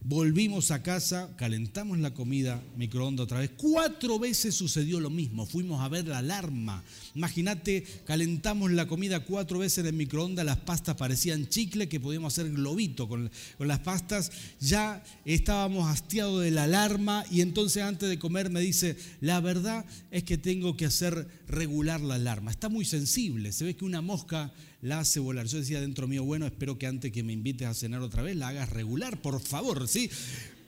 Volvimos 0.07 0.69
a 0.69 0.83
casa, 0.83 1.31
calentamos 1.35 1.97
la 1.97 2.13
comida, 2.13 2.61
microondas 2.77 3.23
otra 3.23 3.39
vez. 3.39 3.49
Cuatro 3.57 4.19
veces 4.19 4.53
sucedió 4.53 4.99
lo 4.99 5.09
mismo. 5.09 5.47
Fuimos 5.47 5.81
a 5.81 5.89
ver 5.89 6.07
la 6.07 6.19
alarma. 6.19 6.83
Imagínate, 7.15 7.83
calentamos 8.05 8.71
la 8.71 8.87
comida 8.87 9.21
cuatro 9.21 9.57
veces 9.57 9.79
en 9.79 9.87
el 9.87 9.93
microondas, 9.93 10.45
las 10.45 10.57
pastas 10.57 10.95
parecían 10.95 11.49
chicle, 11.49 11.89
que 11.89 11.99
podíamos 11.99 12.33
hacer 12.33 12.51
globito 12.51 13.09
con, 13.09 13.31
con 13.57 13.67
las 13.67 13.79
pastas. 13.79 14.31
Ya 14.59 15.03
estábamos 15.25 15.89
hastiados 15.89 16.43
de 16.43 16.51
la 16.51 16.65
alarma 16.65 17.25
y 17.31 17.41
entonces 17.41 17.81
antes 17.81 18.07
de 18.07 18.19
comer 18.19 18.51
me 18.51 18.59
dice, 18.59 18.97
la 19.21 19.39
verdad 19.39 19.87
es 20.11 20.23
que 20.23 20.37
tengo 20.37 20.77
que 20.77 20.85
hacer 20.85 21.27
regular 21.47 21.99
la 22.01 22.13
alarma. 22.13 22.51
Está 22.51 22.69
muy 22.69 22.85
sensible. 22.85 23.51
Se 23.51 23.65
ve 23.65 23.75
que 23.75 23.85
una 23.85 24.01
mosca 24.01 24.53
la 24.85 24.99
hace 24.99 25.19
volar. 25.19 25.47
Yo 25.47 25.57
decía 25.57 25.81
dentro 25.81 26.07
mío, 26.07 26.23
bueno, 26.23 26.45
espero 26.45 26.77
que 26.77 26.85
antes 26.85 27.11
que 27.11 27.23
me 27.23 27.33
invites 27.33 27.67
a 27.67 27.73
cenar 27.73 28.01
otra 28.01 28.21
vez 28.21 28.35
la 28.35 28.49
hagas 28.49 28.69
regular, 28.69 29.19
por 29.19 29.41
favor, 29.41 29.87
¿sí? 29.87 30.09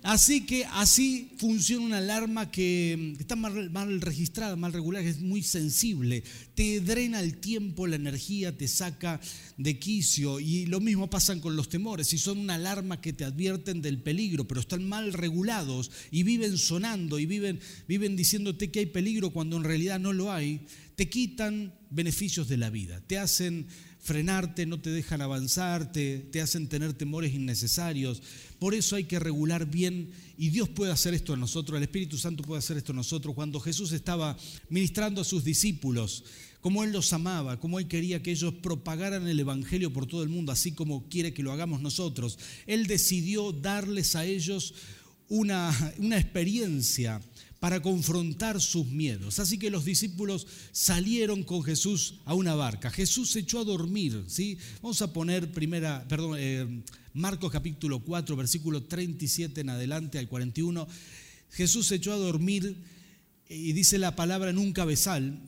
Así 0.03 0.45
que 0.45 0.63
así 0.65 1.31
funciona 1.37 1.85
una 1.85 1.97
alarma 1.97 2.49
que 2.49 3.15
está 3.19 3.35
mal, 3.35 3.69
mal, 3.71 3.99
registrada, 3.99 4.55
mal 4.55 4.71
regulada, 4.71 5.03
que 5.03 5.09
es 5.09 5.19
muy 5.19 5.43
sensible. 5.43 6.23
Te 6.55 6.79
drena 6.81 7.19
el 7.19 7.37
tiempo, 7.37 7.87
la 7.87 7.97
energía, 7.97 8.57
te 8.57 8.67
saca 8.67 9.19
de 9.57 9.77
quicio. 9.77 10.39
Y 10.39 10.65
lo 10.65 10.79
mismo 10.79 11.09
pasa 11.09 11.39
con 11.41 11.55
los 11.55 11.67
temores. 11.67 12.07
Si 12.07 12.17
son 12.17 12.37
una 12.37 12.55
alarma 12.55 13.01
que 13.01 13.11
te 13.11 13.25
advierten 13.25 13.81
del 13.81 13.99
peligro, 13.99 14.47
pero 14.47 14.61
están 14.61 14.87
mal 14.87 15.13
regulados 15.13 15.91
y 16.09 16.23
viven 16.23 16.57
sonando 16.57 17.19
y 17.19 17.25
viven, 17.25 17.59
viven 17.87 18.15
diciéndote 18.15 18.71
que 18.71 18.79
hay 18.79 18.85
peligro 18.85 19.31
cuando 19.31 19.57
en 19.57 19.63
realidad 19.63 19.99
no 19.99 20.13
lo 20.13 20.31
hay, 20.31 20.61
te 20.97 21.09
quitan 21.09 21.75
beneficios 21.91 22.47
de 22.47 22.57
la 22.57 22.71
vida. 22.71 22.99
Te 23.05 23.19
hacen 23.19 23.67
frenarte, 23.99 24.65
no 24.65 24.81
te 24.81 24.89
dejan 24.89 25.21
avanzar, 25.21 25.91
te, 25.91 26.41
hacen 26.41 26.67
tener 26.67 26.93
temores 26.93 27.35
innecesarios. 27.35 28.23
Por 28.57 28.73
eso 28.73 28.95
hay 28.95 29.03
que 29.03 29.19
regular 29.19 29.69
bien 29.69 30.09
y 30.39 30.49
Dios 30.49 30.69
puede 30.69 30.91
hacer 30.91 31.13
esto 31.13 31.35
en 31.35 31.39
nosotros, 31.39 31.77
el 31.77 31.83
Espíritu 31.83 32.17
Santo 32.17 32.41
puede 32.41 32.57
hacer 32.57 32.77
esto 32.77 32.93
en 32.93 32.95
nosotros. 32.95 33.35
Cuando 33.35 33.59
Jesús 33.59 33.91
estaba 33.91 34.35
ministrando 34.69 35.21
a 35.21 35.23
sus 35.23 35.43
discípulos, 35.43 36.23
como 36.61 36.83
Él 36.83 36.91
los 36.91 37.13
amaba, 37.13 37.59
como 37.59 37.77
Él 37.77 37.87
quería 37.87 38.23
que 38.23 38.31
ellos 38.31 38.55
propagaran 38.55 39.27
el 39.27 39.39
Evangelio 39.39 39.93
por 39.93 40.07
todo 40.07 40.23
el 40.23 40.29
mundo, 40.29 40.51
así 40.51 40.71
como 40.71 41.07
quiere 41.09 41.31
que 41.31 41.43
lo 41.43 41.51
hagamos 41.51 41.79
nosotros, 41.79 42.39
Él 42.65 42.87
decidió 42.87 43.51
darles 43.51 44.15
a 44.15 44.25
ellos 44.25 44.73
una, 45.29 45.93
una 45.99 46.17
experiencia 46.17 47.21
para 47.59 47.81
confrontar 47.81 48.61
sus 48.61 48.85
miedos. 48.87 49.39
Así 49.39 49.57
que 49.57 49.71
los 49.71 49.85
discípulos 49.85 50.47
salieron 50.71 51.43
con 51.43 51.63
Jesús 51.63 52.15
a 52.25 52.33
una 52.33 52.55
barca. 52.55 52.91
Jesús 52.91 53.31
se 53.31 53.39
echó 53.39 53.59
a 53.59 53.63
dormir, 53.63 54.25
¿sí? 54.27 54.57
Vamos 54.81 55.01
a 55.01 55.11
poner 55.11 55.51
primera, 55.51 56.05
perdón, 56.07 56.37
eh, 56.39 56.83
Marcos 57.13 57.51
capítulo 57.51 57.99
4, 57.99 58.35
versículo 58.35 58.83
37 58.83 59.61
en 59.61 59.69
adelante 59.69 60.19
al 60.19 60.27
41. 60.27 60.87
Jesús 61.49 61.87
se 61.87 61.95
echó 61.95 62.13
a 62.13 62.17
dormir 62.17 62.75
y 63.49 63.73
dice 63.73 63.97
la 63.97 64.15
palabra 64.15 64.51
en 64.51 64.59
un 64.59 64.71
cabezal, 64.71 65.39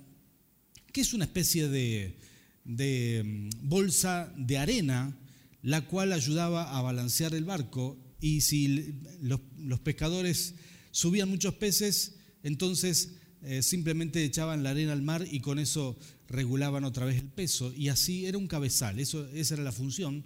que 0.92 1.02
es 1.02 1.14
una 1.14 1.26
especie 1.26 1.68
de, 1.68 2.18
de 2.64 3.22
mm, 3.24 3.70
bolsa 3.70 4.34
de 4.36 4.58
arena, 4.58 5.16
la 5.62 5.86
cual 5.86 6.14
ayudaba 6.14 6.76
a 6.76 6.82
balancear 6.82 7.36
el 7.36 7.46
barco. 7.46 7.98
Y 8.20 8.42
si 8.42 8.96
los, 9.22 9.42
los 9.60 9.80
pescadores 9.80 10.56
subían 11.00 11.30
muchos 11.30 11.54
peces, 11.54 12.16
entonces 12.44 13.14
eh, 13.42 13.64
simplemente 13.64 14.22
echaban 14.26 14.64
la 14.64 14.72
arena 14.72 14.92
al 14.92 15.02
mar 15.02 15.26
y 15.32 15.40
con 15.40 15.58
eso 15.58 15.98
regulaban 16.28 16.84
otra 16.84 17.06
vez 17.06 17.20
el 17.20 17.30
peso. 17.30 17.74
Y 17.74 17.88
así 17.88 18.26
era 18.26 18.38
un 18.38 18.48
cabezal, 18.48 19.00
eso, 19.00 19.26
esa 19.30 19.54
era 19.54 19.64
la 19.64 19.72
función. 19.72 20.26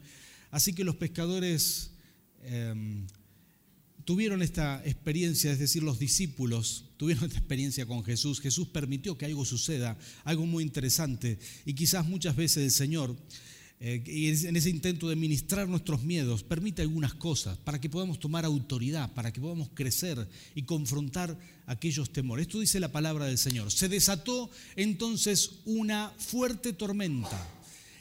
Así 0.49 0.73
que 0.73 0.83
los 0.83 0.95
pescadores 0.95 1.91
em, 2.41 3.05
tuvieron 4.03 4.41
esta 4.41 4.81
experiencia, 4.83 5.51
es 5.51 5.59
decir, 5.59 5.83
los 5.83 5.99
discípulos 5.99 6.85
tuvieron 6.97 7.25
esta 7.25 7.37
experiencia 7.37 7.85
con 7.85 8.03
Jesús. 8.03 8.39
Jesús 8.39 8.67
permitió 8.67 9.15
que 9.15 9.25
algo 9.25 9.45
suceda, 9.45 9.95
algo 10.23 10.47
muy 10.47 10.63
interesante. 10.63 11.37
Y 11.67 11.75
quizás 11.75 12.07
muchas 12.07 12.35
veces 12.35 12.63
el 12.63 12.71
Señor 12.71 13.15
eh, 13.85 14.01
y 14.05 14.29
en 14.47 14.55
ese 14.55 14.69
intento 14.69 15.09
de 15.09 15.17
ministrar 15.17 15.67
nuestros 15.67 16.03
miedos, 16.03 16.41
permite 16.41 16.81
algunas 16.81 17.13
cosas 17.15 17.57
para 17.57 17.81
que 17.81 17.89
podamos 17.89 18.17
tomar 18.17 18.45
autoridad, 18.45 19.13
para 19.13 19.33
que 19.33 19.41
podamos 19.41 19.71
crecer 19.73 20.25
y 20.55 20.63
confrontar 20.63 21.37
aquellos 21.65 22.13
temores. 22.13 22.47
Esto 22.47 22.61
dice 22.61 22.79
la 22.79 22.93
palabra 22.93 23.25
del 23.25 23.37
Señor. 23.37 23.73
Se 23.73 23.89
desató 23.89 24.49
entonces 24.77 25.59
una 25.65 26.13
fuerte 26.17 26.71
tormenta 26.71 27.45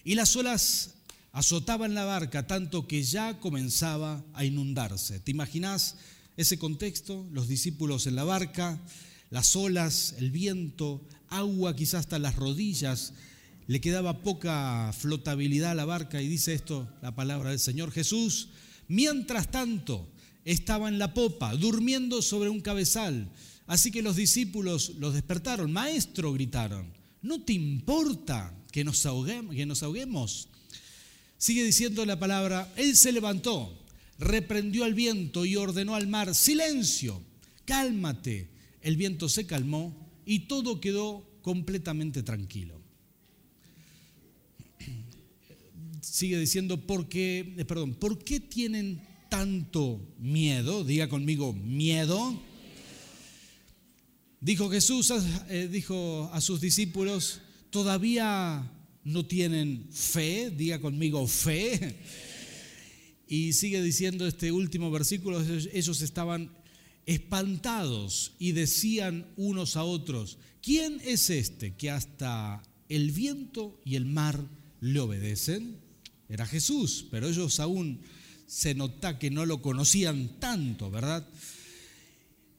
y 0.05 0.15
las 0.15 0.37
olas 0.37 0.95
azotaban 1.33 1.95
la 1.95 2.05
barca 2.05 2.47
tanto 2.47 2.87
que 2.87 3.03
ya 3.03 3.41
comenzaba 3.41 4.25
a 4.35 4.45
inundarse. 4.45 5.19
¿Te 5.19 5.33
imaginas 5.33 5.97
ese 6.37 6.61
contexto? 6.61 7.27
Los 7.33 7.49
discípulos 7.49 8.07
en 8.07 8.15
la 8.15 8.23
barca, 8.23 8.81
las 9.31 9.57
olas, 9.57 10.15
el 10.19 10.31
viento, 10.31 11.05
agua 11.29 11.75
quizás 11.75 12.03
hasta 12.03 12.21
las 12.21 12.37
rodillas 12.37 13.15
le 13.67 13.81
quedaba 13.81 14.23
poca 14.23 14.93
flotabilidad 14.93 15.73
a 15.73 15.75
la 15.75 15.85
barca 15.85 16.21
y 16.21 16.29
dice 16.29 16.55
esto 16.55 16.89
la 17.01 17.15
palabra 17.15 17.51
del 17.51 17.59
Señor 17.59 17.93
Jesús. 17.93 18.49
Mientras 18.89 19.51
tanto, 19.51 20.09
estaba 20.45 20.89
en 20.89 20.99
la 20.99 21.15
popa, 21.15 21.55
durmiendo 21.55 22.23
sobre 22.23 22.51
un 22.51 22.61
cabezal. 22.61 23.31
Así 23.67 23.91
que 23.91 24.03
los 24.03 24.17
discípulos 24.17 24.93
los 24.99 25.15
despertaron. 25.15 25.73
Maestro, 25.73 26.33
gritaron, 26.33 26.93
¿no 27.23 27.43
te 27.43 27.53
importa 27.53 28.55
que 28.71 28.85
nos 28.85 29.07
ahoguemos? 29.07 29.55
Que 29.55 29.67
nos 29.67 29.83
ahoguemos? 29.83 30.49
Sigue 31.39 31.65
diciendo 31.65 32.05
la 32.05 32.19
palabra, 32.19 32.73
Él 32.77 32.97
se 32.97 33.13
levantó, 33.13 33.77
reprendió 34.19 34.85
al 34.85 34.95
viento 34.95 35.45
y 35.45 35.57
ordenó 35.57 35.95
al 35.95 36.07
mar, 36.07 36.35
silencio, 36.35 37.23
cálmate. 37.65 38.51
El 38.81 38.97
viento 38.97 39.29
se 39.29 39.47
calmó 39.47 39.95
y 40.27 40.41
todo 40.41 40.81
quedó 40.81 41.25
completamente 41.43 42.23
tranquilo. 42.23 42.82
Sigue 46.03 46.39
diciendo, 46.39 46.87
¿por 46.87 47.09
qué, 47.09 47.55
eh, 47.57 47.65
perdón, 47.65 47.95
¿por 47.95 48.23
qué 48.23 48.41
tienen 48.41 49.01
tanto 49.31 50.15
miedo? 50.19 50.85
Diga 50.85 51.09
conmigo, 51.09 51.53
miedo. 51.55 52.39
Dijo 54.41 54.69
Jesús, 54.69 55.13
eh, 55.49 55.69
dijo 55.71 56.29
a 56.33 56.41
sus 56.41 56.61
discípulos, 56.61 57.41
¿todavía 57.71 58.71
no 59.05 59.25
tienen 59.25 59.87
fe? 59.93 60.51
Diga 60.51 60.81
conmigo, 60.81 61.27
fe. 61.29 61.97
Y 63.29 63.53
sigue 63.53 63.81
diciendo 63.81 64.27
este 64.27 64.51
último 64.51 64.91
versículo, 64.91 65.41
ellos 65.73 66.03
estaban 66.03 66.51
espantados 67.07 68.35
y 68.39 68.53
decían 68.53 69.27
unos 69.37 69.77
a 69.77 69.85
otros, 69.85 70.39
¿quién 70.61 71.01
es 71.05 71.31
este 71.31 71.75
que 71.75 71.91
hasta 71.91 72.63
el 72.89 73.13
viento 73.13 73.81
y 73.85 73.95
el 73.95 74.05
mar 74.05 74.45
le 74.81 75.01
obedecen? 75.01 75.82
Era 76.33 76.47
Jesús, 76.47 77.05
pero 77.11 77.29
ellos 77.29 77.61
aún 77.61 78.01
se 78.47 78.75
nota 78.75 79.19
que 79.19 79.31
no 79.31 79.45
lo 79.45 79.61
conocían 79.61 80.41
tanto, 80.41 80.91
¿verdad? 80.91 81.29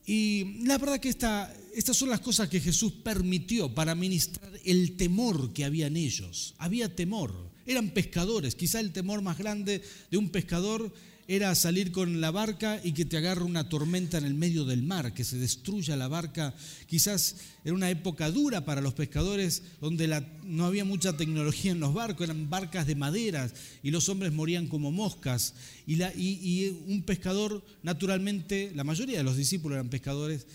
Y 0.05 0.63
la 0.65 0.77
verdad 0.77 0.99
que 0.99 1.09
esta, 1.09 1.51
estas 1.73 1.97
son 1.97 2.09
las 2.09 2.19
cosas 2.19 2.49
que 2.49 2.59
Jesús 2.59 2.93
permitió 3.03 3.73
para 3.73 3.95
ministrar 3.95 4.51
el 4.63 4.95
temor 4.95 5.53
que 5.53 5.65
había 5.65 5.87
en 5.87 5.97
ellos. 5.97 6.53
Había 6.59 6.95
temor, 6.95 7.33
eran 7.65 7.89
pescadores, 7.89 8.53
quizá 8.53 8.79
el 8.79 8.91
temor 8.91 9.23
más 9.23 9.39
grande 9.39 9.81
de 10.11 10.17
un 10.17 10.29
pescador 10.29 10.93
era 11.27 11.55
salir 11.55 11.91
con 11.91 12.19
la 12.19 12.31
barca 12.31 12.81
y 12.83 12.91
que 12.91 13.05
te 13.05 13.17
agarre 13.17 13.43
una 13.43 13.69
tormenta 13.69 14.17
en 14.17 14.25
el 14.25 14.33
medio 14.33 14.65
del 14.65 14.83
mar, 14.83 15.13
que 15.13 15.23
se 15.23 15.37
destruya 15.37 15.95
la 15.95 16.07
barca. 16.07 16.53
Quizás 16.87 17.37
era 17.63 17.73
una 17.73 17.89
época 17.89 18.29
dura 18.29 18.65
para 18.65 18.81
los 18.81 18.93
pescadores, 18.93 19.63
donde 19.79 20.23
no 20.43 20.65
había 20.65 20.83
mucha 20.83 21.15
tecnología 21.15 21.71
en 21.71 21.79
los 21.79 21.93
barcos, 21.93 22.25
eran 22.25 22.49
barcas 22.49 22.87
de 22.87 22.95
maderas 22.95 23.53
y 23.81 23.91
los 23.91 24.09
hombres 24.09 24.33
morían 24.33 24.67
como 24.67 24.91
moscas. 24.91 25.53
Y, 25.87 26.01
y 26.03 26.83
un 26.87 27.03
pescador, 27.03 27.63
naturalmente, 27.83 28.71
la 28.75 28.83
mayoría 28.83 29.17
de 29.17 29.23
los 29.23 29.37
discípulos 29.37 29.77
eran 29.77 29.89
pescadores, 29.89 30.45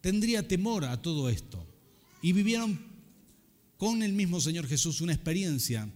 tendría 0.00 0.46
temor 0.46 0.84
a 0.84 1.00
todo 1.00 1.30
esto. 1.30 1.66
Y 2.20 2.32
vivieron 2.32 2.78
con 3.78 4.02
el 4.02 4.12
mismo 4.12 4.40
Señor 4.40 4.66
Jesús 4.66 5.00
una 5.00 5.14
experiencia 5.14 5.88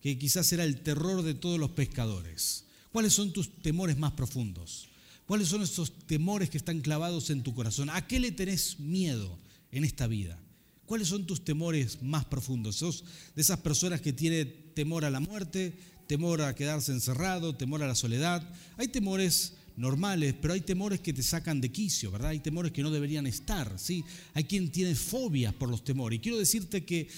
que 0.00 0.18
quizás 0.18 0.52
era 0.52 0.64
el 0.64 0.80
terror 0.80 1.22
de 1.22 1.34
todos 1.34 1.58
los 1.58 1.70
pescadores. 1.70 2.65
¿Cuáles 2.96 3.12
son 3.12 3.30
tus 3.30 3.50
temores 3.60 3.98
más 3.98 4.12
profundos? 4.12 4.88
¿Cuáles 5.26 5.48
son 5.48 5.60
esos 5.60 5.92
temores 6.06 6.48
que 6.48 6.56
están 6.56 6.80
clavados 6.80 7.28
en 7.28 7.42
tu 7.42 7.54
corazón? 7.54 7.90
¿A 7.90 8.06
qué 8.06 8.18
le 8.18 8.32
tenés 8.32 8.80
miedo 8.80 9.38
en 9.70 9.84
esta 9.84 10.06
vida? 10.06 10.40
¿Cuáles 10.86 11.08
son 11.08 11.26
tus 11.26 11.44
temores 11.44 12.00
más 12.00 12.24
profundos? 12.24 12.76
¿Sos 12.76 13.04
de 13.34 13.42
esas 13.42 13.60
personas 13.60 14.00
que 14.00 14.14
tienen 14.14 14.72
temor 14.72 15.04
a 15.04 15.10
la 15.10 15.20
muerte, 15.20 15.74
temor 16.06 16.40
a 16.40 16.54
quedarse 16.54 16.90
encerrado, 16.90 17.54
temor 17.54 17.82
a 17.82 17.86
la 17.86 17.94
soledad? 17.94 18.42
Hay 18.78 18.88
temores 18.88 19.52
normales, 19.76 20.34
pero 20.40 20.54
hay 20.54 20.62
temores 20.62 21.00
que 21.00 21.12
te 21.12 21.22
sacan 21.22 21.60
de 21.60 21.70
quicio, 21.70 22.10
¿verdad? 22.10 22.30
Hay 22.30 22.40
temores 22.40 22.72
que 22.72 22.82
no 22.82 22.90
deberían 22.90 23.26
estar, 23.26 23.78
¿sí? 23.78 24.06
Hay 24.32 24.44
quien 24.44 24.70
tiene 24.70 24.94
fobias 24.94 25.52
por 25.52 25.68
los 25.68 25.84
temores. 25.84 26.16
Y 26.16 26.20
quiero 26.22 26.38
decirte 26.38 26.86
que 26.86 27.10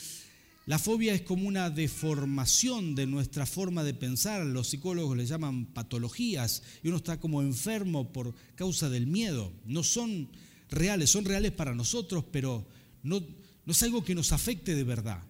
la 0.69 0.79
fobia 0.79 1.15
es 1.15 1.23
como 1.23 1.49
una 1.49 1.71
deformación 1.71 2.95
de 2.95 3.07
nuestra 3.07 3.47
forma 3.47 3.83
de 3.85 3.95
pensar. 3.95 4.45
Los 4.45 4.69
psicólogos 4.69 5.17
le 5.17 5.25
llaman 5.25 5.65
patologías 5.65 6.63
y 6.83 6.89
uno 6.89 6.99
está 6.99 7.19
como 7.19 7.41
enfermo 7.41 8.13
por 8.13 8.35
causa 8.55 8.91
del 8.91 9.07
miedo. 9.07 9.51
No 9.65 9.83
son 9.83 10.29
reales, 10.69 11.09
son 11.09 11.25
reales 11.25 11.53
para 11.53 11.75
nosotros, 11.75 12.23
pero 12.31 12.69
no, 13.03 13.19
no 13.65 13.73
es 13.73 13.83
algo 13.83 14.05
que 14.05 14.15
nos 14.15 14.33
afecte 14.33 14.75
de 14.75 14.85
verdad. 14.85 15.23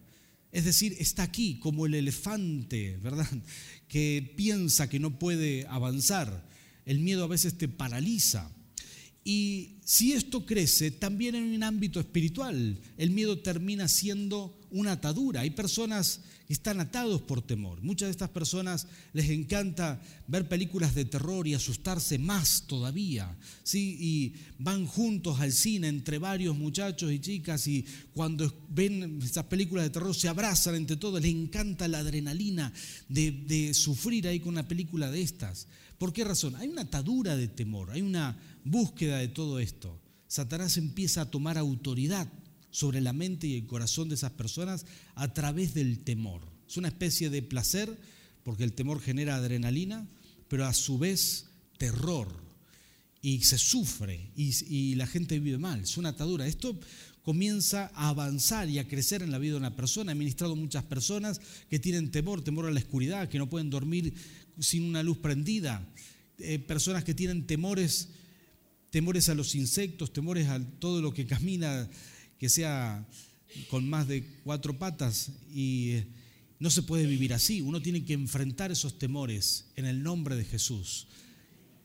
Es 0.51 0.65
decir, 0.65 0.97
está 0.99 1.23
aquí 1.23 1.61
como 1.61 1.87
el 1.87 1.95
elefante, 1.95 2.97
¿verdad? 2.97 3.29
Que 3.87 4.35
piensa 4.37 4.91
que 4.91 4.99
no 4.99 5.21
puede 5.21 5.69
avanzar. 5.69 6.49
El 6.85 6.99
miedo 6.99 7.23
a 7.23 7.29
veces 7.29 7.57
te 7.57 7.69
paraliza. 7.69 8.51
Y 9.25 9.77
si 9.85 10.13
esto 10.13 10.47
crece, 10.47 10.91
también 10.91 11.35
en 11.35 11.55
un 11.55 11.63
ámbito 11.63 12.01
espiritual, 12.01 12.79
el 12.97 13.11
miedo 13.11 13.39
termina 13.39 13.89
siendo 13.89 14.59
una 14.71 14.93
atadura. 14.93 15.43
Hay 15.43 15.51
personas 15.51 16.21
que 16.47 16.55
están 16.55 16.81
atados 16.81 17.21
por 17.21 17.43
temor. 17.43 17.83
Muchas 17.83 18.07
de 18.07 18.13
estas 18.13 18.31
personas 18.31 18.87
les 19.13 19.29
encanta 19.29 20.01
ver 20.27 20.49
películas 20.49 20.95
de 20.95 21.05
terror 21.05 21.47
y 21.47 21.53
asustarse 21.53 22.19
más 22.19 22.65
todavía. 22.67 23.37
¿sí? 23.63 23.99
Y 24.01 24.35
van 24.59 24.87
juntos 24.87 25.41
al 25.41 25.53
cine 25.53 25.89
entre 25.89 26.19
varios 26.19 26.57
muchachos 26.57 27.13
y 27.13 27.19
chicas 27.19 27.67
y 27.69 27.85
cuando 28.15 28.51
ven 28.71 29.21
esas 29.23 29.45
películas 29.45 29.85
de 29.85 29.91
terror 29.91 30.15
se 30.15 30.29
abrazan 30.29 30.75
entre 30.75 30.97
todos. 30.97 31.21
Les 31.21 31.35
encanta 31.35 31.87
la 31.87 31.99
adrenalina 31.99 32.73
de, 33.11 33.31
de 33.31 33.75
sufrir 33.75 34.27
ahí 34.27 34.41
con 34.41 34.51
una 34.51 34.67
película 34.67 35.11
de 35.11 35.21
estas. 35.21 35.67
¿Por 35.99 36.13
qué 36.13 36.25
razón? 36.25 36.55
Hay 36.57 36.69
una 36.69 36.83
atadura 36.83 37.37
de 37.37 37.49
temor, 37.49 37.91
hay 37.91 38.03
una 38.03 38.39
búsqueda 38.65 39.19
de 39.19 39.29
todo 39.29 39.59
esto. 39.59 40.01
Satanás 40.29 40.77
empieza 40.77 41.23
a 41.23 41.31
tomar 41.31 41.59
autoridad 41.59 42.29
sobre 42.71 43.01
la 43.01 43.13
mente 43.13 43.47
y 43.47 43.57
el 43.57 43.67
corazón 43.67 44.09
de 44.09 44.15
esas 44.15 44.33
personas 44.33 44.87
a 45.15 45.33
través 45.33 45.75
del 45.75 46.01
temor. 46.01 46.43
Es 46.69 46.77
una 46.77 46.89
especie 46.89 47.31
de 47.31 47.43
placer, 47.43 47.99
porque 48.45 48.65
el 48.65 48.75
temor 48.75 49.01
genera 49.01 49.37
adrenalina, 49.37 50.07
pero 50.49 50.67
a 50.67 50.75
su 50.75 50.99
vez 50.99 51.47
terror. 51.79 52.29
Y 53.21 53.43
se 53.43 53.59
sufre 53.59 54.31
y, 54.37 54.95
la 54.95 55.07
gente 55.07 55.41
vive 55.41 55.59
mal. 55.59 55.81
Es 55.81 55.97
una 55.97 56.11
atadura. 56.11 56.47
Esto 56.47 56.79
comienza 57.23 57.91
a 57.95 58.11
avanzar 58.11 58.69
y 58.69 58.79
a 58.79 58.87
crecer 58.87 59.23
en 59.23 59.33
la 59.33 59.39
vida 59.39 59.53
de 59.53 59.59
una 59.59 59.75
persona. 59.75 60.13
He 60.13 60.15
ministrado 60.15 60.55
muchas 60.55 60.85
personas 60.85 61.41
que 61.69 61.81
tienen 61.81 62.13
temor, 62.13 62.43
temor 62.43 62.67
a 62.67 62.71
la 62.71 62.79
oscuridad, 62.79 63.29
que 63.29 63.39
no 63.39 63.51
pueden 63.51 63.71
dormir 63.71 64.15
sin 64.59 64.85
una 64.85 65.03
luz 65.03 65.19
prendida. 65.19 65.87
Eh, 66.39 66.59
personas 66.59 67.05
que 67.05 67.15
tienen 67.15 67.47
temores, 67.47 68.09
temores 68.91 69.29
a 69.29 69.35
los 69.35 69.55
insectos, 69.55 70.13
temores 70.13 70.49
a 70.49 70.61
todo 70.79 71.03
lo 71.03 71.13
que 71.13 71.27
camina 71.27 71.89
que 72.39 72.49
sea 72.49 73.07
con 73.71 73.89
más 73.89 74.07
de 74.07 74.25
cuatro 74.45 74.79
patas 74.79 75.33
y 75.53 75.91
eh, 75.91 76.07
no 76.61 76.71
se 76.71 76.83
puede 76.83 77.07
vivir 77.07 77.35
así. 77.35 77.61
Uno 77.61 77.83
tiene 77.83 78.05
que 78.05 78.13
enfrentar 78.13 78.71
esos 78.71 78.99
temores 78.99 79.67
en 79.77 79.87
el 79.87 80.03
nombre 80.03 80.37
de 80.37 80.45
Jesús. 80.45 81.09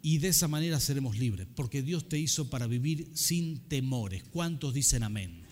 Y 0.01 0.17
de 0.17 0.27
esa 0.27 0.49
manera 0.49 0.79
seremos 0.81 1.17
libres, 1.17 1.47
porque 1.55 1.81
Dios 1.81 2.09
te 2.09 2.19
hizo 2.19 2.49
para 2.49 2.67
vivir 2.67 3.09
sin 3.13 3.59
temores. 3.69 4.23
¿Cuántos 4.23 4.73
dicen 4.73 5.03
amén? 5.03 5.43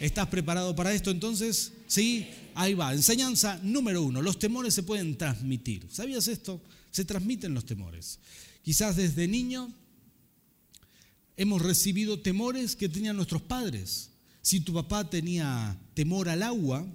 ¿Estás 0.00 0.28
preparado 0.28 0.76
para 0.76 0.94
esto 0.94 1.10
entonces? 1.10 1.72
Sí, 1.86 2.28
ahí 2.54 2.74
va. 2.74 2.94
Enseñanza 2.94 3.58
número 3.62 4.02
uno. 4.02 4.22
Los 4.22 4.38
temores 4.38 4.74
se 4.74 4.84
pueden 4.84 5.16
transmitir. 5.16 5.86
¿Sabías 5.90 6.28
esto? 6.28 6.60
Se 6.90 7.04
transmiten 7.04 7.52
los 7.52 7.66
temores. 7.66 8.20
Quizás 8.62 8.96
desde 8.96 9.26
niño 9.26 9.72
hemos 11.36 11.62
recibido 11.62 12.20
temores 12.20 12.76
que 12.76 12.88
tenían 12.88 13.16
nuestros 13.16 13.42
padres. 13.42 14.10
Si 14.40 14.60
tu 14.60 14.72
papá 14.72 15.10
tenía 15.10 15.76
temor 15.94 16.28
al 16.28 16.42
agua, 16.42 16.86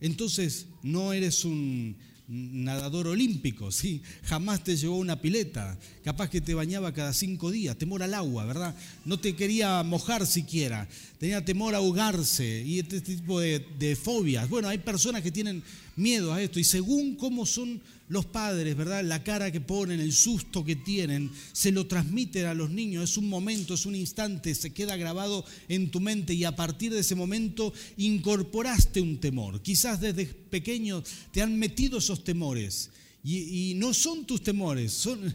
entonces 0.00 0.66
no 0.82 1.12
eres 1.12 1.44
un 1.44 1.96
nadador 2.28 3.08
olímpico, 3.08 3.70
¿sí? 3.72 4.00
jamás 4.24 4.64
te 4.64 4.76
llevó 4.76 4.96
una 4.96 5.20
pileta, 5.20 5.78
capaz 6.04 6.30
que 6.30 6.40
te 6.40 6.54
bañaba 6.54 6.92
cada 6.92 7.12
cinco 7.12 7.50
días, 7.50 7.76
temor 7.76 8.02
al 8.02 8.14
agua, 8.14 8.44
¿verdad? 8.44 8.74
No 9.04 9.18
te 9.18 9.34
quería 9.34 9.82
mojar 9.82 10.26
siquiera, 10.26 10.88
tenía 11.18 11.44
temor 11.44 11.74
a 11.74 11.78
ahogarse 11.78 12.62
y 12.64 12.78
este 12.78 13.00
tipo 13.00 13.40
de, 13.40 13.66
de 13.78 13.96
fobias. 13.96 14.48
Bueno, 14.48 14.68
hay 14.68 14.78
personas 14.78 15.22
que 15.22 15.32
tienen 15.32 15.62
miedo 15.96 16.32
a 16.32 16.42
esto 16.42 16.58
y 16.58 16.64
según 16.64 17.16
cómo 17.16 17.46
son 17.46 17.80
los 18.08 18.26
padres, 18.26 18.76
¿verdad? 18.76 19.02
La 19.04 19.24
cara 19.24 19.50
que 19.50 19.60
ponen, 19.60 19.98
el 19.98 20.12
susto 20.12 20.64
que 20.64 20.76
tienen, 20.76 21.30
se 21.52 21.72
lo 21.72 21.86
transmiten 21.86 22.44
a 22.44 22.54
los 22.54 22.70
niños. 22.70 23.10
Es 23.10 23.16
un 23.16 23.28
momento, 23.28 23.74
es 23.74 23.86
un 23.86 23.94
instante, 23.94 24.54
se 24.54 24.72
queda 24.72 24.96
grabado 24.96 25.44
en 25.68 25.90
tu 25.90 25.98
mente 25.98 26.34
y 26.34 26.44
a 26.44 26.54
partir 26.54 26.92
de 26.92 27.00
ese 27.00 27.14
momento 27.14 27.72
incorporaste 27.96 29.00
un 29.00 29.18
temor. 29.18 29.62
Quizás 29.62 30.00
desde 30.00 30.26
pequeño 30.26 31.02
te 31.32 31.40
han 31.40 31.58
metido 31.58 31.98
esos 31.98 32.22
temores. 32.22 32.90
Y, 33.24 33.74
no 33.76 33.94
son 33.94 34.24
tus 34.24 34.42
temores, 34.42 34.92
son, 34.92 35.34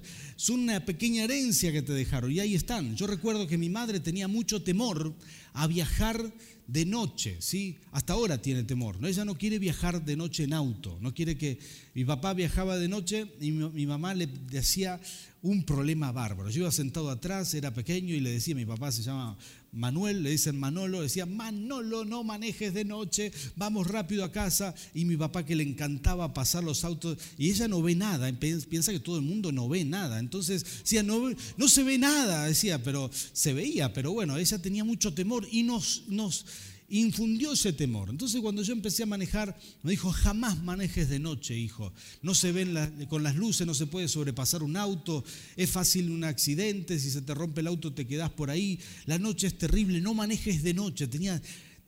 una 0.50 0.84
pequeña 0.86 1.24
herencia 1.24 1.72
que 1.72 1.82
te 1.82 1.94
dejaron. 1.94 2.32
Y 2.32 2.40
ahí 2.40 2.54
están. 2.54 2.96
Yo 2.98 3.08
recuerdo 3.08 3.48
que 3.48 3.58
mi 3.58 3.70
madre 3.70 4.02
tenía 4.02 4.28
mucho 4.28 4.62
temor 4.62 5.16
a 5.54 5.68
viajar 5.68 6.34
de 6.68 6.86
noche, 6.86 7.38
¿sí? 7.40 7.78
Hasta 7.92 8.12
ahora 8.12 8.42
tiene 8.42 8.64
temor, 8.64 9.00
¿no? 9.00 9.08
Ella 9.08 9.24
no 9.24 9.38
quiere 9.38 9.58
viajar 9.58 10.04
de 10.04 10.18
noche 10.18 10.44
en 10.44 10.54
auto, 10.54 10.98
no 11.02 11.14
quiere 11.14 11.38
que... 11.38 11.60
Mi 11.94 12.04
papá 12.04 12.34
viajaba 12.34 12.78
de 12.78 12.90
noche 12.90 13.32
y 13.40 13.52
mi, 13.52 13.88
mamá 13.88 14.14
le 14.14 14.28
decía 14.28 15.00
un 15.48 15.64
problema 15.64 16.12
bárbaro. 16.12 16.50
Yo 16.50 16.62
iba 16.62 16.72
sentado 16.72 17.10
atrás, 17.10 17.54
era 17.54 17.74
pequeño 17.74 18.14
y 18.14 18.20
le 18.20 18.32
decía, 18.32 18.54
mi 18.54 18.66
papá 18.66 18.92
se 18.92 19.02
llama 19.02 19.38
Manuel, 19.72 20.22
le 20.22 20.32
dicen 20.32 20.60
Manolo, 20.60 21.02
decía, 21.02 21.26
Manolo, 21.26 22.04
no 22.04 22.24
manejes 22.24 22.74
de 22.74 22.84
noche, 22.84 23.32
vamos 23.56 23.88
rápido 23.88 24.26
a 24.26 24.32
casa. 24.32 24.76
Y 24.94 25.06
mi 25.06 25.16
papá 25.16 25.46
que 25.46 25.56
le 25.56 25.64
encantaba 25.64 26.34
pasar 26.34 26.66
los 26.66 26.84
autos, 26.84 27.18
y 27.38 27.50
ella 27.50 27.68
no 27.70 27.82
ve 27.82 27.96
nada, 27.96 28.32
piensa 28.38 28.92
que 28.92 29.00
todo 29.00 29.18
el 29.18 29.24
mundo 29.24 29.54
no 29.54 29.70
ve 29.70 29.86
nada. 29.86 30.20
Entonces 30.20 30.66
decía, 30.82 31.02
no, 31.02 31.30
no 31.56 31.68
se 31.70 31.84
ve 31.84 31.98
nada, 31.98 32.46
decía, 32.46 32.84
pero 32.84 33.10
se 33.32 33.54
veía, 33.54 33.94
pero 33.94 34.12
bueno, 34.12 34.38
ella 34.38 34.62
tenía 34.62 34.84
mucho 34.84 35.14
temor 35.14 35.48
y 35.50 35.64
nos, 35.64 36.04
nos 36.08 36.46
infundió 36.90 37.54
ese 37.54 37.74
temor. 37.74 38.10
Entonces 38.10 38.42
cuando 38.42 38.62
yo 38.62 38.74
empecé 38.74 39.04
a 39.04 39.08
manejar, 39.08 39.58
me 39.84 39.92
dijo, 39.92 40.12
jamás 40.12 40.62
manejes 40.64 41.10
de 41.10 41.20
noche, 41.20 41.58
hijo. 41.58 41.94
No 42.22 42.34
se 42.34 42.52
ven 42.52 43.06
con 43.10 43.24
las 43.24 43.36
luces, 43.36 43.68
no 43.68 43.74
se 43.74 43.88
puede 43.88 44.08
sobrepasar 44.08 44.64
un 44.64 44.78
auto, 44.78 45.24
es 45.56 45.70
fácil 45.70 46.12
un 46.12 46.24
accidente, 46.24 47.00
si 47.00 47.10
se 47.10 47.22
te 47.22 47.34
rompe 47.34 47.62
el 47.62 47.68
auto 47.68 47.94
te 47.94 48.08
quedas 48.08 48.30
por 48.32 48.50
ahí, 48.50 48.80
la 49.06 49.20
noche 49.20 49.48
es 49.48 49.58
terrible, 49.58 50.02
no 50.02 50.14
manejes 50.14 50.64
de 50.64 50.74
noche. 50.74 51.08
Tenía 51.08 51.42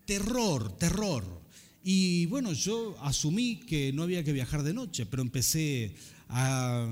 terror, 0.05 0.77
terror. 0.77 1.41
Y 1.83 2.25
bueno, 2.25 2.51
yo 2.53 2.97
asumí 3.01 3.57
que 3.61 3.93
no 3.93 4.03
había 4.03 4.23
que 4.23 4.33
viajar 4.33 4.63
de 4.63 4.73
noche, 4.73 5.05
pero 5.05 5.21
empecé 5.21 5.95
a 6.27 6.87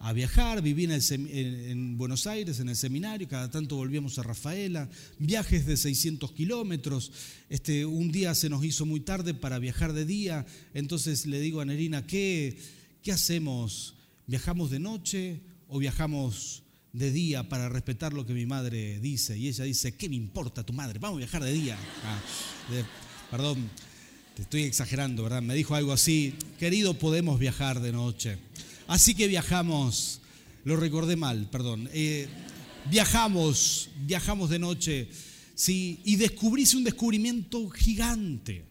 a 0.00 0.12
viajar, 0.12 0.62
viví 0.62 0.84
en, 0.86 1.98
Buenos 1.98 2.26
Aires, 2.26 2.60
en 2.60 2.68
el 2.68 2.76
seminario, 2.76 3.26
cada 3.26 3.50
tanto 3.50 3.76
volvíamos 3.76 4.18
a 4.18 4.22
Rafaela, 4.22 4.88
viajes 5.18 5.66
de 5.66 5.76
600 5.76 6.32
kilómetros, 6.32 7.10
este, 7.48 7.84
un 7.84 8.12
día 8.12 8.34
se 8.34 8.48
nos 8.48 8.64
hizo 8.64 8.86
muy 8.86 9.00
tarde 9.00 9.34
para 9.34 9.58
viajar 9.58 9.92
de 9.92 10.04
día, 10.04 10.46
entonces 10.72 11.26
le 11.26 11.40
digo 11.40 11.60
a 11.60 11.64
Nerina, 11.64 12.06
¿qué, 12.06 12.58
qué 13.02 13.12
hacemos? 13.12 13.94
¿Viajamos 14.26 14.70
de 14.70 14.78
noche 14.78 15.40
o 15.66 15.78
viajamos 15.78 16.62
de 16.92 17.10
día 17.10 17.48
para 17.48 17.68
respetar 17.68 18.12
lo 18.12 18.24
que 18.24 18.34
mi 18.34 18.46
madre 18.46 19.00
dice? 19.00 19.36
Y 19.36 19.48
ella 19.48 19.64
dice, 19.64 19.96
¿qué 19.96 20.08
me 20.08 20.16
importa 20.16 20.64
tu 20.64 20.72
madre? 20.72 21.00
Vamos 21.00 21.16
a 21.16 21.18
viajar 21.18 21.42
de 21.42 21.52
día. 21.52 21.76
Ah, 22.04 22.20
perdón, 23.32 23.68
te 24.36 24.42
estoy 24.42 24.62
exagerando, 24.62 25.24
¿verdad? 25.24 25.42
Me 25.42 25.54
dijo 25.54 25.74
algo 25.74 25.92
así, 25.92 26.34
querido, 26.58 26.94
podemos 26.94 27.40
viajar 27.40 27.80
de 27.80 27.90
noche. 27.90 28.38
Así 28.88 29.14
que 29.14 29.28
viajamos, 29.28 30.22
lo 30.64 30.74
recordé 30.74 31.14
mal, 31.14 31.50
perdón. 31.50 31.90
Eh, 31.92 32.26
viajamos, 32.90 33.90
viajamos 34.06 34.48
de 34.48 34.58
noche, 34.58 35.10
sí, 35.54 36.00
y 36.06 36.16
descubríse 36.16 36.74
un 36.74 36.84
descubrimiento 36.84 37.68
gigante. 37.68 38.64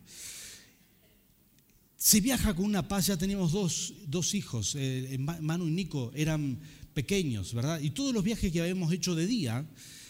Se 1.96 2.20
viaja 2.20 2.56
con 2.56 2.66
una 2.66 2.88
paz, 2.88 3.06
ya 3.06 3.18
teníamos 3.18 3.52
dos, 3.52 3.94
dos 4.08 4.34
hijos, 4.34 4.74
eh, 4.76 5.20
Manu 5.20 5.68
y 5.68 5.72
Nico 5.72 6.12
eran 6.16 6.58
pequeños, 6.96 7.54
¿verdad? 7.54 7.80
Y 7.80 7.92
todos 7.92 8.12
los 8.12 8.24
viajes 8.24 8.52
que 8.52 8.62
habíamos 8.62 8.92
hecho 8.92 9.14
de 9.14 9.28
día, 9.28 9.68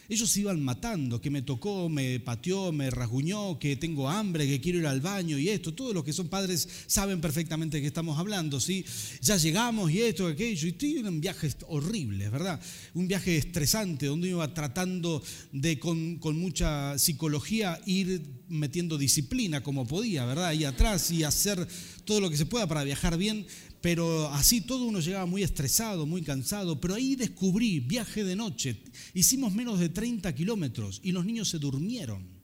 Ellos 0.09 0.29
se 0.29 0.41
iban 0.41 0.61
matando, 0.61 1.19
que 1.19 1.29
me 1.29 1.41
tocó, 1.41 1.89
me 1.89 2.19
pateó, 2.19 2.71
me 2.71 2.89
rasguñó, 2.89 3.59
que 3.59 3.75
tengo 3.75 4.09
hambre, 4.09 4.47
que 4.47 4.61
quiero 4.61 4.79
ir 4.79 4.87
al 4.87 5.01
baño 5.01 5.37
y 5.37 5.49
esto. 5.49 5.73
Todos 5.73 5.93
los 5.93 6.03
que 6.03 6.13
son 6.13 6.29
padres 6.29 6.67
saben 6.87 7.19
perfectamente 7.19 7.77
de 7.77 7.81
qué 7.81 7.87
estamos 7.87 8.17
hablando, 8.17 8.59
¿sí? 8.59 8.85
Ya 9.21 9.37
llegamos 9.37 9.91
y 9.91 10.01
esto, 10.01 10.27
aquello. 10.27 10.67
Y 10.67 10.71
estoy 10.71 10.97
en 10.97 11.07
un 11.07 11.21
viaje 11.21 11.49
horrible, 11.67 12.29
¿verdad? 12.29 12.59
Un 12.93 13.07
viaje 13.07 13.37
estresante 13.37 14.05
donde 14.05 14.29
iba 14.29 14.53
tratando 14.53 15.21
de, 15.51 15.79
con, 15.79 16.17
con 16.17 16.39
mucha 16.39 16.97
psicología, 16.97 17.79
ir 17.85 18.21
metiendo 18.49 18.97
disciplina 18.97 19.61
como 19.61 19.85
podía, 19.85 20.25
¿verdad? 20.25 20.47
Ahí 20.47 20.63
atrás 20.63 21.11
y 21.11 21.23
hacer 21.23 21.67
todo 22.05 22.21
lo 22.21 22.29
que 22.29 22.37
se 22.37 22.45
pueda 22.45 22.67
para 22.67 22.83
viajar 22.83 23.17
bien 23.17 23.45
pero 23.81 24.29
así 24.33 24.61
todo 24.61 24.85
uno 24.85 24.99
llegaba 24.99 25.25
muy 25.25 25.43
estresado, 25.43 26.05
muy 26.05 26.21
cansado, 26.21 26.79
pero 26.81 26.95
ahí 26.95 27.15
descubrí, 27.15 27.79
viaje 27.79 28.23
de 28.23 28.35
noche, 28.35 28.77
hicimos 29.13 29.53
menos 29.53 29.79
de 29.79 29.89
30 29.89 30.33
kilómetros 30.33 30.99
y 31.03 31.11
los 31.11 31.25
niños 31.25 31.49
se 31.49 31.59
durmieron. 31.59 32.37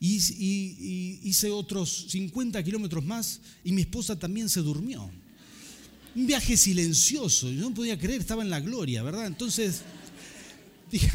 Y, 0.00 1.18
hice 1.24 1.50
otros 1.50 2.06
50 2.10 2.62
kilómetros 2.62 3.04
más 3.04 3.40
y 3.64 3.72
mi 3.72 3.82
esposa 3.82 4.16
también 4.16 4.48
se 4.48 4.60
durmió. 4.60 5.10
Un 6.14 6.26
viaje 6.26 6.56
silencioso, 6.56 7.50
yo 7.50 7.62
no 7.62 7.74
podía 7.74 7.98
creer, 7.98 8.20
estaba 8.20 8.42
en 8.42 8.50
la 8.50 8.60
gloria, 8.60 9.02
¿verdad? 9.02 9.26
Entonces 9.26 9.82
dije, 10.90 11.10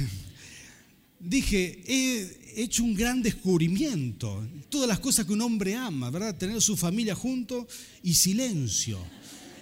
dije 1.20 1.84
he 1.88 2.64
hecho 2.64 2.84
un 2.84 2.94
gran 2.96 3.22
descubrimiento, 3.22 4.46
todas 4.70 4.88
las 4.88 5.00
cosas 5.00 5.26
que 5.26 5.34
un 5.34 5.42
hombre 5.42 5.76
ama, 5.76 6.10
¿verdad? 6.10 6.38
Tener 6.38 6.62
su 6.62 6.76
familia 6.76 7.16
junto 7.16 7.68
y 8.02 8.14
silencio 8.16 9.00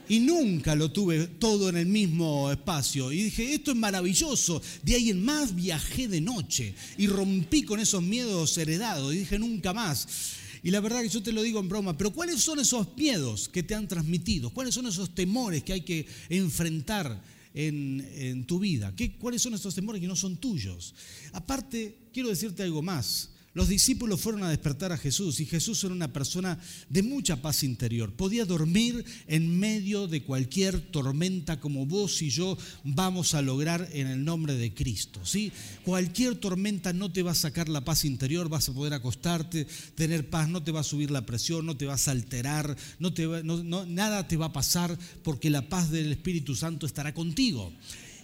y 0.10 0.20
nunca 0.20 0.76
lo 0.76 0.92
tuve 0.92 1.28
todo 1.28 1.70
en 1.70 1.78
el 1.78 1.86
mismo 1.86 2.52
espacio. 2.52 3.12
Y 3.12 3.24
dije, 3.24 3.54
esto 3.54 3.72
es 3.72 3.78
maravilloso. 3.78 4.62
De 4.84 4.96
ahí 4.96 5.10
en 5.10 5.24
más 5.24 5.56
viajé 5.56 6.08
de 6.08 6.22
noche 6.22 6.76
y 6.98 7.08
rompí 7.08 7.64
con 7.64 7.80
esos 7.80 8.04
miedos 8.04 8.58
heredados 8.58 9.14
y 9.14 9.20
dije, 9.20 9.40
nunca 9.40 9.74
más. 9.74 10.08
Y 10.64 10.70
la 10.72 10.80
verdad 10.80 11.02
que 11.02 11.10
yo 11.10 11.24
te 11.24 11.32
lo 11.32 11.42
digo 11.42 11.60
en 11.60 11.70
broma, 11.70 11.98
pero 11.98 12.12
¿cuáles 12.12 12.42
son 12.42 12.60
esos 12.60 12.88
miedos 12.96 13.50
que 13.50 13.64
te 13.64 13.74
han 13.74 13.88
transmitido? 13.88 14.52
¿Cuáles 14.52 14.76
son 14.76 14.86
esos 14.86 15.16
temores 15.16 15.64
que 15.64 15.74
hay 15.74 15.82
que 15.82 16.06
enfrentar 16.30 17.24
en, 17.54 18.08
en 18.14 18.46
tu 18.46 18.60
vida? 18.60 18.94
¿Qué, 18.96 19.14
¿Cuáles 19.14 19.42
son 19.42 19.56
esos 19.56 19.74
temores 19.74 20.00
que 20.02 20.08
no 20.08 20.16
son 20.16 20.38
tuyos? 20.38 20.94
Aparte, 21.34 21.98
quiero 22.14 22.30
decirte 22.30 22.62
algo 22.64 22.82
más. 22.84 23.31
Los 23.54 23.68
discípulos 23.68 24.22
fueron 24.22 24.44
a 24.44 24.50
despertar 24.50 24.94
a 24.94 24.98
Jesús 24.98 25.42
y 25.42 25.46
Jesús 25.46 25.84
era 25.84 25.94
una 25.94 26.14
persona 26.14 26.58
de 26.88 27.04
mucha 27.04 27.42
paz 27.42 27.64
interior. 27.64 28.14
Podía 28.14 28.46
dormir 28.46 29.04
en 29.28 29.60
medio 29.60 30.08
de 30.08 30.24
cualquier 30.24 30.80
tormenta 30.80 31.60
como 31.60 31.86
vos 31.86 32.22
y 32.22 32.30
yo 32.30 32.58
vamos 32.86 33.34
a 33.34 33.42
lograr 33.42 33.90
en 33.92 34.08
el 34.08 34.24
nombre 34.24 34.54
de 34.54 34.74
Cristo. 34.74 35.20
¿sí? 35.26 35.52
Cualquier 35.84 36.36
tormenta 36.36 36.94
no 36.94 37.12
te 37.12 37.24
va 37.24 37.32
a 37.32 37.36
sacar 37.36 37.68
la 37.68 37.84
paz 37.84 38.06
interior, 38.06 38.48
vas 38.48 38.70
a 38.70 38.74
poder 38.74 38.94
acostarte, 38.94 39.68
tener 39.96 40.30
paz, 40.30 40.48
no 40.48 40.64
te 40.64 40.72
va 40.72 40.80
a 40.80 40.84
subir 40.84 41.12
la 41.12 41.26
presión, 41.26 41.66
no 41.66 41.76
te 41.76 41.86
vas 41.86 42.08
a 42.08 42.12
alterar, 42.12 42.78
no 43.00 43.14
te 43.14 43.28
nada 43.28 44.28
te 44.30 44.38
va 44.38 44.48
a 44.48 44.54
pasar 44.54 44.98
porque 45.24 45.50
la 45.50 45.68
paz 45.68 45.92
del 45.92 46.12
Espíritu 46.14 46.56
Santo 46.56 46.86
estará 46.86 47.14
contigo. 47.14 47.74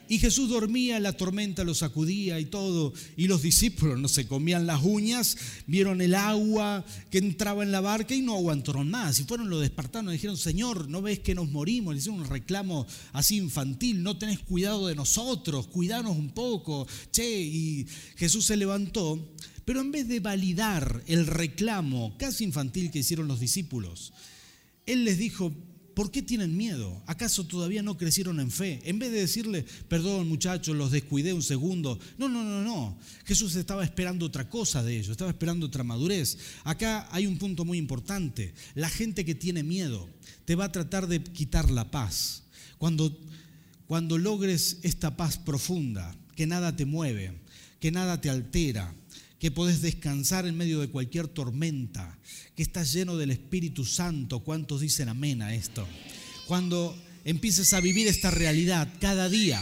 Y 0.10 0.20
Jesús 0.20 0.50
dormía, 0.50 1.00
la 1.00 1.14
tormenta 1.14 1.64
lo 1.64 1.74
sacudía 1.74 2.40
y 2.40 2.46
todo. 2.46 2.94
Y 3.16 3.28
los 3.28 3.42
discípulos 3.42 4.00
no 4.00 4.08
se 4.08 4.28
comían 4.28 4.66
las 4.66 4.84
uñas, 4.84 5.38
vieron 5.66 6.02
el 6.02 6.16
agua 6.16 6.86
que 7.12 7.18
entraba 7.18 7.64
en 7.64 7.72
la 7.72 7.82
barca 7.82 8.16
y 8.16 8.22
no 8.22 8.36
aguantaron 8.36 8.90
más. 8.90 9.20
Y 9.20 9.24
fueron, 9.24 9.50
lo 9.50 9.60
despertaron 9.60 10.10
y 10.10 10.14
dijeron, 10.14 10.38
Señor, 10.38 10.90
¿no 10.90 11.02
ves 11.02 11.20
que 11.20 11.36
nos 11.36 11.50
morimos? 11.50 11.94
Le 11.94 12.00
hicieron 12.00 12.22
un 12.22 12.30
reclamo 12.30 12.88
así 13.14 13.38
infantil, 13.38 14.04
no 14.04 14.18
tenés 14.18 14.40
cuidado 14.40 14.88
de 14.88 14.96
nosotros, 14.96 15.68
cuidanos 15.68 16.18
un 16.18 16.30
poco. 16.30 16.88
Che, 17.12 17.42
y 17.42 17.86
Jesús 18.16 18.46
se 18.46 18.58
levantó, 18.58 19.34
pero 19.66 19.82
en 19.82 19.92
vez 19.92 20.08
de 20.08 20.20
validar 20.22 21.04
el 21.08 21.28
reclamo 21.28 22.16
casi 22.18 22.46
infantil 22.46 22.92
que 22.92 23.00
hicieron 23.00 23.28
los 23.28 23.40
discípulos, 23.40 24.14
Él 24.86 25.04
les 25.04 25.18
dijo, 25.18 25.54
¿Por 25.98 26.12
qué 26.12 26.22
tienen 26.22 26.56
miedo? 26.56 27.02
¿Acaso 27.08 27.48
todavía 27.48 27.82
no 27.82 27.98
crecieron 27.98 28.40
en 28.40 28.52
fe? 28.52 28.82
En 28.84 29.00
vez 29.00 29.12
de 29.12 29.22
decirle, 29.22 29.66
perdón 29.88 30.30
muchachos, 30.30 30.78
los 30.78 30.92
descuidé 30.92 31.34
un 31.34 31.42
segundo. 31.42 31.98
No, 32.20 32.30
no, 32.30 32.44
no, 32.44 32.62
no. 32.62 33.00
Jesús 33.26 33.56
estaba 33.56 33.84
esperando 33.84 34.28
otra 34.28 34.48
cosa 34.48 34.84
de 34.84 34.96
ellos, 34.96 35.10
estaba 35.10 35.32
esperando 35.32 35.66
otra 35.66 35.84
madurez. 35.84 36.38
Acá 36.66 37.08
hay 37.10 37.26
un 37.26 37.40
punto 37.40 37.66
muy 37.66 37.80
importante. 37.80 38.54
La 38.76 38.90
gente 38.90 39.26
que 39.26 39.34
tiene 39.34 39.64
miedo 39.64 40.08
te 40.46 40.54
va 40.54 40.66
a 40.66 40.72
tratar 40.72 41.08
de 41.08 41.24
quitar 41.24 41.72
la 41.72 41.90
paz. 41.90 42.44
Cuando, 42.78 43.20
cuando 43.88 44.20
logres 44.20 44.78
esta 44.84 45.18
paz 45.18 45.40
profunda, 45.40 46.16
que 46.36 46.46
nada 46.46 46.76
te 46.76 46.86
mueve, 46.86 47.40
que 47.80 47.90
nada 47.90 48.22
te 48.22 48.30
altera, 48.30 48.94
que 49.40 49.52
podés 49.52 49.82
descansar 49.82 50.48
en 50.48 50.58
medio 50.58 50.80
de 50.80 50.90
cualquier 50.90 51.28
tormenta, 51.28 52.18
que 52.56 52.64
estás 52.64 52.94
lleno 52.94 53.18
del 53.18 53.32
Espíritu 53.32 53.86
Santo. 53.86 54.40
¿Cuántos 54.40 54.82
dicen 54.82 55.10
amén 55.10 55.42
a 55.42 55.54
esto? 55.54 55.88
Cuando 56.48 56.98
empieces 57.24 57.74
a 57.74 57.82
vivir 57.82 58.08
esta 58.08 58.32
realidad 58.32 58.92
cada 59.00 59.30
día, 59.30 59.62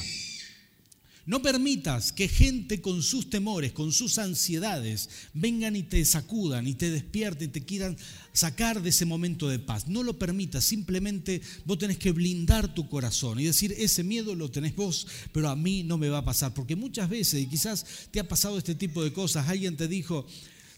no 1.25 1.41
permitas 1.41 2.11
que 2.11 2.27
gente 2.27 2.81
con 2.81 3.01
sus 3.01 3.29
temores, 3.29 3.71
con 3.71 3.91
sus 3.91 4.19
ansiedades, 4.19 5.09
vengan 5.33 5.75
y 5.75 5.83
te 5.83 6.05
sacudan 6.05 6.67
y 6.67 6.75
te 6.75 6.91
despierten 6.91 7.49
y 7.49 7.51
te 7.51 7.65
quieran 7.65 7.97
sacar 8.31 8.81
de 8.81 8.89
ese 8.89 9.05
momento 9.05 9.49
de 9.49 9.57
paz. 9.57 9.87
No 9.87 10.03
lo 10.03 10.19
permitas, 10.19 10.63
simplemente 10.65 11.41
vos 11.65 11.79
tenés 11.79 11.97
que 11.97 12.11
blindar 12.11 12.73
tu 12.75 12.87
corazón 12.89 13.39
y 13.39 13.45
decir, 13.45 13.73
ese 13.77 14.03
miedo 14.03 14.35
lo 14.35 14.51
tenés 14.51 14.75
vos, 14.75 15.07
pero 15.31 15.49
a 15.49 15.55
mí 15.55 15.83
no 15.83 15.97
me 15.97 16.09
va 16.09 16.19
a 16.19 16.25
pasar. 16.25 16.53
Porque 16.53 16.75
muchas 16.75 17.09
veces, 17.09 17.41
y 17.41 17.47
quizás 17.47 17.85
te 18.11 18.19
ha 18.19 18.27
pasado 18.27 18.57
este 18.57 18.75
tipo 18.75 19.03
de 19.03 19.11
cosas, 19.11 19.49
alguien 19.49 19.77
te 19.77 19.87
dijo, 19.87 20.27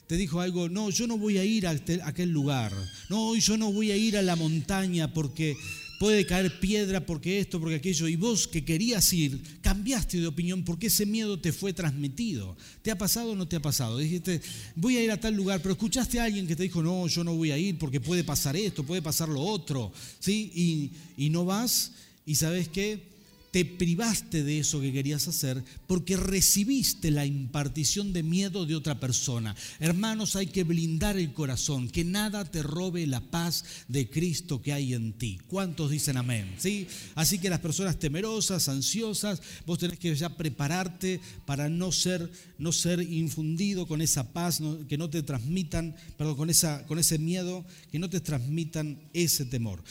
te 0.07 0.15
dijo 0.15 0.39
algo, 0.39 0.69
no, 0.69 0.89
yo 0.89 1.07
no 1.07 1.17
voy 1.17 1.37
a 1.37 1.43
ir 1.43 1.67
a 1.67 1.71
aquel 2.05 2.29
lugar, 2.29 2.73
no, 3.09 3.35
yo 3.35 3.57
no 3.57 3.73
voy 3.73 3.91
a 3.91 3.97
ir 3.97 4.17
a 4.17 4.21
la 4.21 4.37
montaña 4.37 5.13
porque 5.13 5.57
puede 5.99 6.25
caer 6.25 6.59
piedra 6.59 7.05
porque 7.05 7.39
esto, 7.39 7.59
porque 7.59 7.75
aquello, 7.75 8.07
y 8.07 8.15
vos 8.15 8.47
que 8.47 8.63
querías 8.63 9.11
ir, 9.13 9.41
cambiaste 9.61 10.19
de 10.19 10.27
opinión 10.27 10.63
porque 10.63 10.87
ese 10.87 11.05
miedo 11.05 11.39
te 11.39 11.51
fue 11.51 11.73
transmitido. 11.73 12.55
¿Te 12.81 12.91
ha 12.91 12.97
pasado 12.97 13.31
o 13.31 13.35
no 13.35 13.47
te 13.47 13.55
ha 13.55 13.61
pasado? 13.61 13.97
Dijiste, 13.97 14.41
voy 14.75 14.97
a 14.97 15.03
ir 15.03 15.11
a 15.11 15.19
tal 15.19 15.33
lugar, 15.35 15.61
pero 15.61 15.73
escuchaste 15.73 16.19
a 16.19 16.25
alguien 16.25 16.47
que 16.47 16.55
te 16.55 16.63
dijo, 16.63 16.83
no, 16.83 17.07
yo 17.07 17.23
no 17.23 17.35
voy 17.35 17.51
a 17.51 17.57
ir 17.57 17.77
porque 17.77 17.99
puede 17.99 18.23
pasar 18.23 18.55
esto, 18.55 18.83
puede 18.83 19.01
pasar 19.01 19.29
lo 19.29 19.41
otro, 19.41 19.91
¿sí? 20.19 20.51
Y, 20.53 21.25
y 21.25 21.29
no 21.29 21.45
vas, 21.45 21.91
y 22.25 22.35
sabes 22.35 22.67
qué? 22.67 23.16
Te 23.51 23.65
privaste 23.65 24.43
de 24.43 24.59
eso 24.59 24.81
que 24.81 24.91
querías 24.91 25.27
hacer 25.27 25.63
porque 25.87 26.17
recibiste 26.17 27.11
la 27.11 27.25
impartición 27.25 28.13
de 28.13 28.23
miedo 28.23 28.65
de 28.65 28.75
otra 28.75 28.99
persona. 28.99 29.55
Hermanos, 29.79 30.35
hay 30.35 30.47
que 30.47 30.63
blindar 30.63 31.17
el 31.17 31.33
corazón, 31.33 31.89
que 31.89 32.03
nada 32.03 32.45
te 32.45 32.61
robe 32.61 33.07
la 33.07 33.21
paz 33.21 33.63
de 33.87 34.09
Cristo 34.09 34.61
que 34.61 34.73
hay 34.73 34.93
en 34.93 35.13
ti. 35.13 35.39
¿Cuántos 35.47 35.91
dicen 35.91 36.17
amén? 36.17 36.55
¿Sí? 36.57 36.87
Así 37.15 37.39
que 37.39 37.49
las 37.49 37.59
personas 37.59 37.97
temerosas, 37.97 38.67
ansiosas, 38.69 39.41
vos 39.65 39.79
tenés 39.79 39.99
que 39.99 40.15
ya 40.15 40.29
prepararte 40.29 41.19
para 41.45 41.69
no 41.69 41.91
ser, 41.91 42.29
no 42.57 42.71
ser 42.71 43.01
infundido 43.01 43.87
con 43.87 44.01
esa 44.01 44.33
paz, 44.33 44.61
que 44.87 44.97
no 44.97 45.09
te 45.09 45.23
transmitan, 45.23 45.95
perdón, 46.17 46.35
con, 46.35 46.49
esa, 46.49 46.85
con 46.85 46.99
ese 46.99 47.17
miedo, 47.17 47.65
que 47.91 47.99
no 47.99 48.09
te 48.09 48.19
transmitan 48.19 48.99
ese 49.13 49.45
temor. 49.45 49.83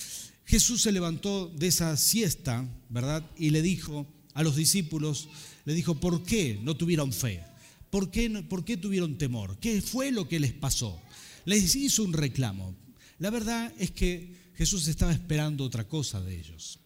Jesús 0.46 0.82
se 0.82 0.92
levantó 0.92 1.48
de 1.48 1.66
esa 1.66 1.96
siesta, 1.96 2.68
¿verdad? 2.88 3.28
Y 3.36 3.50
le 3.50 3.62
dijo 3.62 4.06
a 4.32 4.44
los 4.44 4.54
discípulos, 4.54 5.28
le 5.64 5.74
dijo, 5.74 5.96
¿por 5.96 6.22
qué 6.22 6.60
no 6.62 6.76
tuvieron 6.76 7.12
fe? 7.12 7.42
¿Por 7.90 8.12
qué, 8.12 8.30
¿Por 8.48 8.64
qué 8.64 8.76
tuvieron 8.76 9.18
temor? 9.18 9.58
¿Qué 9.58 9.82
fue 9.82 10.12
lo 10.12 10.28
que 10.28 10.38
les 10.38 10.52
pasó? 10.52 11.00
Les 11.44 11.74
hizo 11.74 12.04
un 12.04 12.12
reclamo. 12.12 12.76
La 13.18 13.30
verdad 13.30 13.72
es 13.78 13.90
que 13.90 14.36
Jesús 14.54 14.86
estaba 14.86 15.12
esperando 15.12 15.64
otra 15.64 15.88
cosa 15.88 16.20
de 16.20 16.38
ellos. 16.38 16.78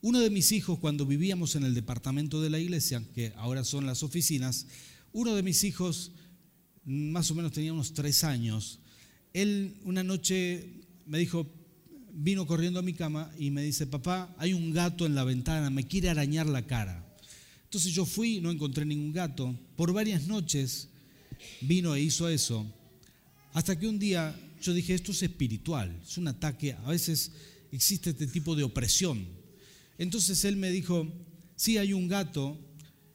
Uno 0.00 0.20
de 0.20 0.30
mis 0.30 0.52
hijos, 0.52 0.78
cuando 0.78 1.04
vivíamos 1.04 1.56
en 1.56 1.64
el 1.64 1.74
departamento 1.74 2.40
de 2.40 2.50
la 2.50 2.58
iglesia, 2.58 3.02
que 3.14 3.32
ahora 3.36 3.64
son 3.64 3.86
las 3.86 4.02
oficinas, 4.02 4.66
uno 5.12 5.34
de 5.34 5.42
mis 5.42 5.62
hijos, 5.64 6.12
más 6.84 7.30
o 7.30 7.34
menos 7.34 7.52
tenía 7.52 7.72
unos 7.72 7.92
tres 7.92 8.24
años, 8.24 8.80
él 9.32 9.76
una 9.84 10.02
noche 10.02 10.82
me 11.06 11.18
dijo, 11.18 11.46
vino 12.14 12.46
corriendo 12.46 12.78
a 12.78 12.82
mi 12.82 12.94
cama 12.94 13.30
y 13.38 13.50
me 13.50 13.62
dice, 13.62 13.86
papá, 13.86 14.34
hay 14.38 14.52
un 14.52 14.72
gato 14.72 15.04
en 15.04 15.14
la 15.14 15.24
ventana, 15.24 15.68
me 15.68 15.86
quiere 15.86 16.08
arañar 16.08 16.46
la 16.46 16.66
cara. 16.66 17.04
Entonces 17.64 17.92
yo 17.92 18.06
fui, 18.06 18.40
no 18.40 18.52
encontré 18.52 18.84
ningún 18.84 19.12
gato. 19.12 19.58
Por 19.76 19.92
varias 19.92 20.28
noches 20.28 20.88
vino 21.60 21.94
e 21.94 22.02
hizo 22.02 22.28
eso. 22.28 22.64
Hasta 23.52 23.78
que 23.78 23.88
un 23.88 23.98
día 23.98 24.34
yo 24.62 24.72
dije, 24.72 24.94
esto 24.94 25.12
es 25.12 25.22
espiritual, 25.22 26.00
es 26.02 26.16
un 26.16 26.28
ataque, 26.28 26.72
a 26.72 26.90
veces 26.90 27.32
existe 27.72 28.10
este 28.10 28.26
tipo 28.28 28.54
de 28.54 28.62
opresión. 28.62 29.26
Entonces 29.98 30.44
él 30.44 30.56
me 30.56 30.70
dijo, 30.70 31.06
sí, 31.56 31.78
hay 31.78 31.92
un 31.92 32.08
gato. 32.08 32.56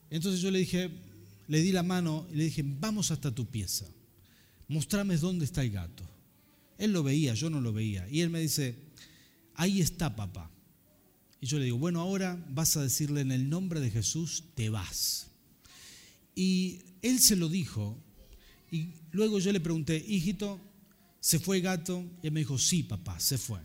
Entonces 0.10 0.42
yo 0.42 0.52
le 0.52 0.60
dije, 0.60 0.92
le 1.48 1.62
di 1.62 1.72
la 1.72 1.84
mano 1.84 2.28
y 2.32 2.36
le 2.36 2.44
dije, 2.46 2.64
vamos 2.66 3.12
hasta 3.12 3.34
tu 3.34 3.46
pieza, 3.46 3.86
mostrame 4.68 5.18
dónde 5.18 5.46
está 5.46 5.64
el 5.64 5.72
gato. 5.72 6.04
Él 6.78 6.94
lo 6.94 7.04
veía, 7.04 7.34
yo 7.34 7.50
no 7.50 7.60
lo 7.60 7.74
veía. 7.74 8.08
Y 8.10 8.22
él 8.22 8.30
me 8.30 8.40
dice, 8.40 8.76
ahí 9.60 9.82
está 9.82 10.16
papá. 10.16 10.50
Y 11.42 11.46
yo 11.46 11.60
le 11.60 11.66
digo, 11.66 11.78
bueno, 11.78 12.00
ahora 12.00 12.42
vas 12.50 12.78
a 12.78 12.82
decirle 12.82 13.22
en 13.22 13.32
el 13.32 13.50
nombre 13.50 13.82
de 13.82 13.92
Jesús, 13.92 14.46
te 14.56 14.70
vas. 14.70 15.28
Y 16.34 16.80
él 17.02 17.20
se 17.20 17.36
lo 17.36 17.50
dijo. 17.50 17.98
Y 18.72 18.94
luego 19.12 19.40
yo 19.40 19.52
le 19.52 19.60
pregunté, 19.60 20.04
hijito, 20.08 20.60
¿se 21.20 21.40
fue 21.40 21.58
el 21.58 21.64
gato? 21.64 22.06
Y 22.24 22.28
él 22.28 22.34
me 22.34 22.40
dijo, 22.40 22.58
sí, 22.58 22.84
papá, 22.84 23.20
se 23.20 23.38
fue. 23.38 23.60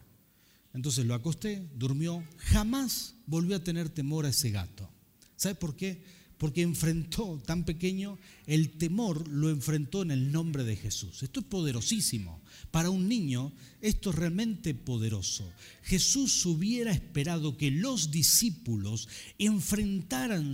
Entonces 0.73 1.07
lo 1.07 1.15
acosté, 1.15 1.69
durmió, 1.77 2.25
jamás 2.39 3.15
volvió 3.27 3.55
a 3.55 3.63
tener 3.63 3.89
temor 3.89 4.27
a 4.27 4.31
ese 4.31 4.51
gato. 4.51 4.91
¿Sabe 5.37 5.55
por 5.55 5.77
qué? 5.77 6.03
Porque 6.45 6.61
enfrentó 6.61 7.41
tan 7.47 7.65
pequeño, 7.65 8.19
el 8.47 8.73
temor 8.73 9.27
lo 9.29 9.49
enfrentó 9.49 10.03
en 10.03 10.11
el 10.11 10.31
nombre 10.31 10.63
de 10.63 10.77
Jesús. 10.77 11.23
Esto 11.23 11.41
es 11.41 11.47
poderosísimo. 11.47 12.43
Para 12.71 12.91
un 12.91 13.09
niño, 13.09 13.51
esto 13.81 14.11
es 14.11 14.17
realmente 14.17 14.75
poderoso. 14.75 15.51
Jesús 15.85 16.45
hubiera 16.45 16.93
esperado 16.93 17.57
que 17.57 17.71
los 17.71 18.11
discípulos 18.11 19.09
enfrentaran 19.39 20.53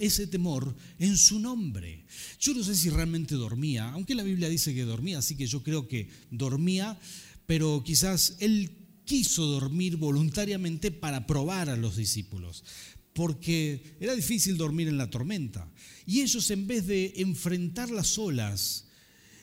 ese 0.00 0.26
temor 0.28 0.74
en 0.98 1.18
su 1.18 1.38
nombre. 1.38 2.06
Yo 2.40 2.54
no 2.54 2.64
sé 2.64 2.74
si 2.74 2.88
realmente 2.88 3.34
dormía, 3.34 3.90
aunque 3.90 4.14
la 4.14 4.22
Biblia 4.22 4.48
dice 4.48 4.74
que 4.74 4.84
dormía, 4.84 5.18
así 5.18 5.36
que 5.36 5.46
yo 5.46 5.62
creo 5.62 5.88
que 5.88 6.08
dormía, 6.30 6.98
pero 7.44 7.82
quizás 7.84 8.38
él 8.40 8.70
quiso 9.04 9.44
dormir 9.44 9.98
voluntariamente 9.98 10.90
para 10.90 11.26
probar 11.26 11.68
a 11.68 11.76
los 11.76 11.96
discípulos 11.96 12.64
porque 13.18 13.96
era 13.98 14.14
difícil 14.14 14.56
dormir 14.56 14.86
en 14.86 14.96
la 14.96 15.10
tormenta. 15.10 15.68
Y 16.06 16.20
ellos 16.20 16.52
en 16.52 16.68
vez 16.68 16.86
de 16.86 17.14
enfrentar 17.16 17.90
las 17.90 18.16
olas, 18.16 18.84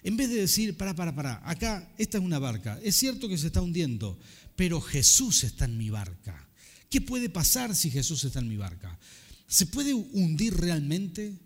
en 0.02 0.16
vez 0.16 0.30
de 0.30 0.38
decir, 0.38 0.78
para, 0.78 0.96
para, 0.96 1.14
para, 1.14 1.42
acá, 1.44 1.94
esta 1.98 2.18
es 2.18 2.24
una 2.24 2.40
barca, 2.40 2.80
es 2.82 2.96
cierto 2.96 3.28
que 3.28 3.38
se 3.38 3.48
está 3.48 3.62
hundiendo, 3.62 4.18
pero 4.56 4.80
Jesús 4.80 5.44
está 5.44 5.66
en 5.66 5.78
mi 5.78 5.90
barca. 5.90 6.48
¿Qué 6.90 7.02
puede 7.02 7.28
pasar 7.28 7.76
si 7.76 7.92
Jesús 7.92 8.24
está 8.24 8.40
en 8.40 8.48
mi 8.48 8.56
barca? 8.56 8.98
¿Se 9.46 9.66
puede 9.66 9.94
hundir 9.94 10.56
realmente 10.56 11.38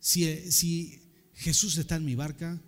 si, 0.00 0.26
si 0.50 0.98
Jesús 1.34 1.78
está 1.78 1.94
en 1.94 2.04
mi 2.04 2.16
barca? 2.16 2.60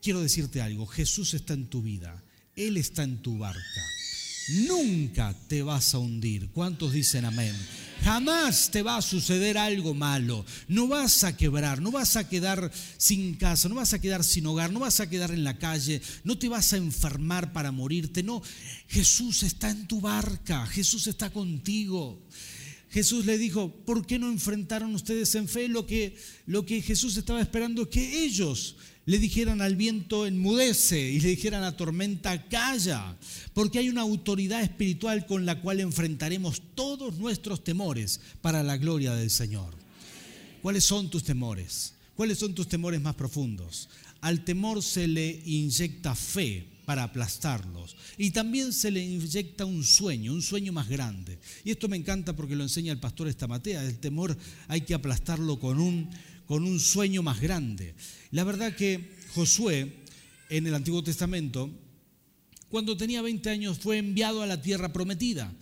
Quiero 0.00 0.20
decirte 0.20 0.60
algo, 0.60 0.86
Jesús 0.86 1.34
está 1.34 1.54
en 1.54 1.66
tu 1.66 1.82
vida, 1.82 2.22
Él 2.54 2.76
está 2.76 3.02
en 3.02 3.20
tu 3.20 3.36
barca. 3.36 3.84
Nunca 4.68 5.34
te 5.48 5.64
vas 5.64 5.92
a 5.94 5.98
hundir. 5.98 6.50
¿Cuántos 6.50 6.92
dicen 6.92 7.24
amén? 7.24 7.56
Jamás 8.02 8.70
te 8.70 8.82
va 8.82 8.96
a 8.96 9.02
suceder 9.02 9.56
algo 9.56 9.94
malo. 9.94 10.44
No 10.68 10.88
vas 10.88 11.24
a 11.24 11.36
quebrar, 11.36 11.80
no 11.80 11.90
vas 11.90 12.16
a 12.16 12.28
quedar 12.28 12.70
sin 12.98 13.34
casa, 13.34 13.68
no 13.68 13.76
vas 13.76 13.92
a 13.94 14.00
quedar 14.00 14.24
sin 14.24 14.46
hogar, 14.46 14.72
no 14.72 14.80
vas 14.80 15.00
a 15.00 15.08
quedar 15.08 15.30
en 15.30 15.44
la 15.44 15.58
calle, 15.58 16.02
no 16.22 16.36
te 16.36 16.48
vas 16.48 16.72
a 16.72 16.76
enfermar 16.76 17.52
para 17.52 17.72
morirte. 17.72 18.22
No, 18.22 18.42
Jesús 18.88 19.42
está 19.42 19.70
en 19.70 19.86
tu 19.86 20.00
barca, 20.00 20.66
Jesús 20.66 21.06
está 21.06 21.30
contigo. 21.30 22.20
Jesús 22.90 23.26
le 23.26 23.38
dijo, 23.38 23.74
¿por 23.84 24.06
qué 24.06 24.20
no 24.20 24.30
enfrentaron 24.30 24.94
ustedes 24.94 25.34
en 25.34 25.48
fe 25.48 25.66
lo 25.66 25.84
que, 25.84 26.16
lo 26.46 26.64
que 26.64 26.80
Jesús 26.80 27.16
estaba 27.16 27.40
esperando 27.40 27.90
que 27.90 28.22
ellos 28.22 28.76
le 29.06 29.18
dijeran 29.18 29.60
al 29.60 29.76
viento 29.76 30.26
enmudece 30.26 31.10
y 31.10 31.20
le 31.20 31.30
dijeran 31.30 31.62
a 31.62 31.76
tormenta 31.76 32.48
calla, 32.48 33.16
porque 33.52 33.78
hay 33.78 33.88
una 33.88 34.00
autoridad 34.00 34.62
espiritual 34.62 35.26
con 35.26 35.44
la 35.44 35.60
cual 35.60 35.80
enfrentaremos 35.80 36.62
todos 36.74 37.18
nuestros 37.18 37.62
temores 37.62 38.20
para 38.40 38.62
la 38.62 38.76
gloria 38.76 39.14
del 39.14 39.30
Señor. 39.30 39.74
¿Cuáles 40.62 40.84
son 40.84 41.10
tus 41.10 41.24
temores? 41.24 41.94
¿Cuáles 42.16 42.38
son 42.38 42.54
tus 42.54 42.68
temores 42.68 43.00
más 43.00 43.14
profundos? 43.14 43.88
Al 44.20 44.44
temor 44.44 44.82
se 44.82 45.06
le 45.06 45.42
inyecta 45.44 46.14
fe 46.14 46.66
para 46.86 47.02
aplastarlos 47.02 47.96
y 48.16 48.30
también 48.30 48.72
se 48.72 48.90
le 48.90 49.02
inyecta 49.02 49.64
un 49.64 49.84
sueño, 49.84 50.32
un 50.32 50.42
sueño 50.42 50.72
más 50.72 50.88
grande. 50.88 51.38
Y 51.64 51.70
esto 51.70 51.88
me 51.88 51.96
encanta 51.96 52.34
porque 52.34 52.56
lo 52.56 52.62
enseña 52.62 52.92
el 52.92 53.00
pastor 53.00 53.28
Estamatea, 53.28 53.84
el 53.84 53.98
temor 53.98 54.36
hay 54.68 54.82
que 54.82 54.94
aplastarlo 54.94 55.58
con 55.58 55.78
un 55.78 56.08
con 56.46 56.64
un 56.64 56.80
sueño 56.80 57.22
más 57.22 57.40
grande. 57.40 57.94
La 58.30 58.44
verdad 58.44 58.74
que 58.74 59.12
Josué 59.34 60.04
en 60.50 60.66
el 60.66 60.74
Antiguo 60.74 61.02
Testamento, 61.02 61.70
cuando 62.68 62.96
tenía 62.96 63.22
20 63.22 63.50
años, 63.50 63.78
fue 63.78 63.98
enviado 63.98 64.42
a 64.42 64.46
la 64.46 64.60
tierra 64.60 64.92
prometida 64.92 65.52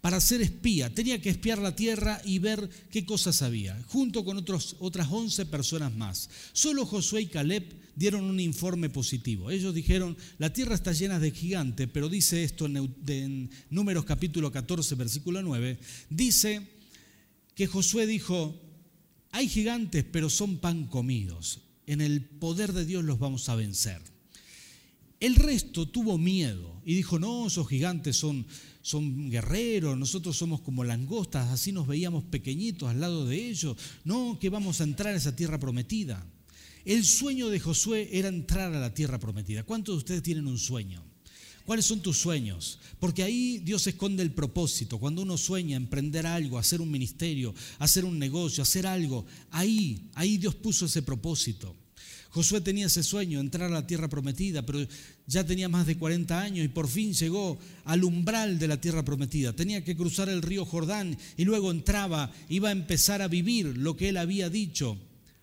para 0.00 0.20
ser 0.20 0.40
espía. 0.40 0.94
Tenía 0.94 1.20
que 1.20 1.30
espiar 1.30 1.58
la 1.58 1.74
tierra 1.74 2.20
y 2.24 2.38
ver 2.38 2.68
qué 2.90 3.04
cosas 3.04 3.42
había, 3.42 3.80
junto 3.88 4.24
con 4.24 4.36
otros, 4.36 4.76
otras 4.78 5.08
11 5.10 5.46
personas 5.46 5.94
más. 5.94 6.30
Solo 6.52 6.86
Josué 6.86 7.22
y 7.22 7.26
Caleb 7.26 7.64
dieron 7.96 8.24
un 8.24 8.38
informe 8.38 8.90
positivo. 8.90 9.50
Ellos 9.50 9.74
dijeron, 9.74 10.16
la 10.38 10.52
tierra 10.52 10.74
está 10.74 10.92
llena 10.92 11.18
de 11.18 11.32
gigantes, 11.32 11.88
pero 11.92 12.08
dice 12.08 12.44
esto 12.44 12.66
en, 12.66 12.94
en 13.06 13.50
Números 13.70 14.04
capítulo 14.04 14.52
14, 14.52 14.94
versículo 14.94 15.42
9, 15.42 15.78
dice 16.10 16.68
que 17.56 17.66
Josué 17.66 18.06
dijo, 18.06 18.67
hay 19.30 19.48
gigantes, 19.48 20.04
pero 20.10 20.30
son 20.30 20.58
pan 20.58 20.86
comidos. 20.86 21.60
En 21.86 22.00
el 22.00 22.22
poder 22.22 22.72
de 22.72 22.84
Dios 22.84 23.04
los 23.04 23.18
vamos 23.18 23.48
a 23.48 23.54
vencer. 23.54 24.02
El 25.20 25.34
resto 25.34 25.88
tuvo 25.88 26.16
miedo 26.16 26.80
y 26.84 26.94
dijo, 26.94 27.18
no, 27.18 27.48
esos 27.48 27.66
gigantes 27.68 28.16
son, 28.16 28.46
son 28.82 29.30
guerreros, 29.30 29.98
nosotros 29.98 30.36
somos 30.36 30.60
como 30.60 30.84
langostas, 30.84 31.48
así 31.48 31.72
nos 31.72 31.88
veíamos 31.88 32.24
pequeñitos 32.24 32.88
al 32.88 33.00
lado 33.00 33.26
de 33.26 33.48
ellos. 33.48 33.76
No, 34.04 34.38
que 34.40 34.48
vamos 34.48 34.80
a 34.80 34.84
entrar 34.84 35.14
a 35.14 35.16
esa 35.16 35.34
tierra 35.34 35.58
prometida. 35.58 36.24
El 36.84 37.04
sueño 37.04 37.48
de 37.48 37.58
Josué 37.58 38.08
era 38.12 38.28
entrar 38.28 38.72
a 38.72 38.80
la 38.80 38.94
tierra 38.94 39.18
prometida. 39.18 39.64
¿Cuántos 39.64 39.94
de 39.94 39.98
ustedes 39.98 40.22
tienen 40.22 40.46
un 40.46 40.58
sueño? 40.58 41.02
¿Cuáles 41.68 41.84
son 41.84 42.00
tus 42.00 42.16
sueños? 42.16 42.78
Porque 42.98 43.22
ahí 43.22 43.58
Dios 43.58 43.86
esconde 43.86 44.22
el 44.22 44.30
propósito. 44.30 44.96
Cuando 44.96 45.20
uno 45.20 45.36
sueña 45.36 45.76
emprender 45.76 46.26
algo, 46.26 46.56
hacer 46.56 46.80
un 46.80 46.90
ministerio, 46.90 47.54
hacer 47.78 48.06
un 48.06 48.18
negocio, 48.18 48.62
hacer 48.62 48.86
algo, 48.86 49.26
ahí, 49.50 50.08
ahí 50.14 50.38
Dios 50.38 50.54
puso 50.54 50.86
ese 50.86 51.02
propósito. 51.02 51.76
Josué 52.30 52.62
tenía 52.62 52.86
ese 52.86 53.02
sueño, 53.02 53.38
entrar 53.38 53.70
a 53.70 53.74
la 53.74 53.86
tierra 53.86 54.08
prometida, 54.08 54.64
pero 54.64 54.78
ya 55.26 55.44
tenía 55.44 55.68
más 55.68 55.86
de 55.86 55.98
40 55.98 56.40
años 56.40 56.64
y 56.64 56.68
por 56.68 56.88
fin 56.88 57.12
llegó 57.12 57.58
al 57.84 58.02
umbral 58.02 58.58
de 58.58 58.68
la 58.68 58.80
tierra 58.80 59.04
prometida. 59.04 59.52
Tenía 59.52 59.84
que 59.84 59.94
cruzar 59.94 60.30
el 60.30 60.40
río 60.40 60.64
Jordán 60.64 61.18
y 61.36 61.44
luego 61.44 61.70
entraba, 61.70 62.32
iba 62.48 62.70
a 62.70 62.72
empezar 62.72 63.20
a 63.20 63.28
vivir 63.28 63.76
lo 63.76 63.94
que 63.94 64.08
él 64.08 64.16
había 64.16 64.48
dicho 64.48 64.96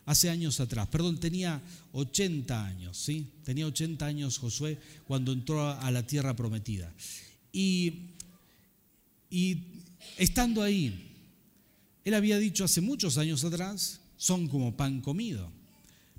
hace 0.05 0.29
años 0.29 0.59
atrás. 0.59 0.87
Perdón, 0.87 1.19
tenía 1.19 1.61
80 1.93 2.65
años, 2.65 2.97
¿sí? 2.97 3.27
Tenía 3.43 3.65
80 3.67 4.05
años 4.05 4.37
Josué 4.37 4.77
cuando 5.07 5.31
entró 5.31 5.69
a 5.69 5.91
la 5.91 6.05
tierra 6.05 6.35
prometida. 6.35 6.93
Y, 7.51 8.11
y 9.29 9.59
estando 10.17 10.61
ahí, 10.61 11.11
él 12.03 12.13
había 12.13 12.37
dicho 12.37 12.63
hace 12.63 12.81
muchos 12.81 13.17
años 13.17 13.43
atrás, 13.43 13.99
son 14.17 14.47
como 14.47 14.75
pan 14.75 15.01
comido. 15.01 15.51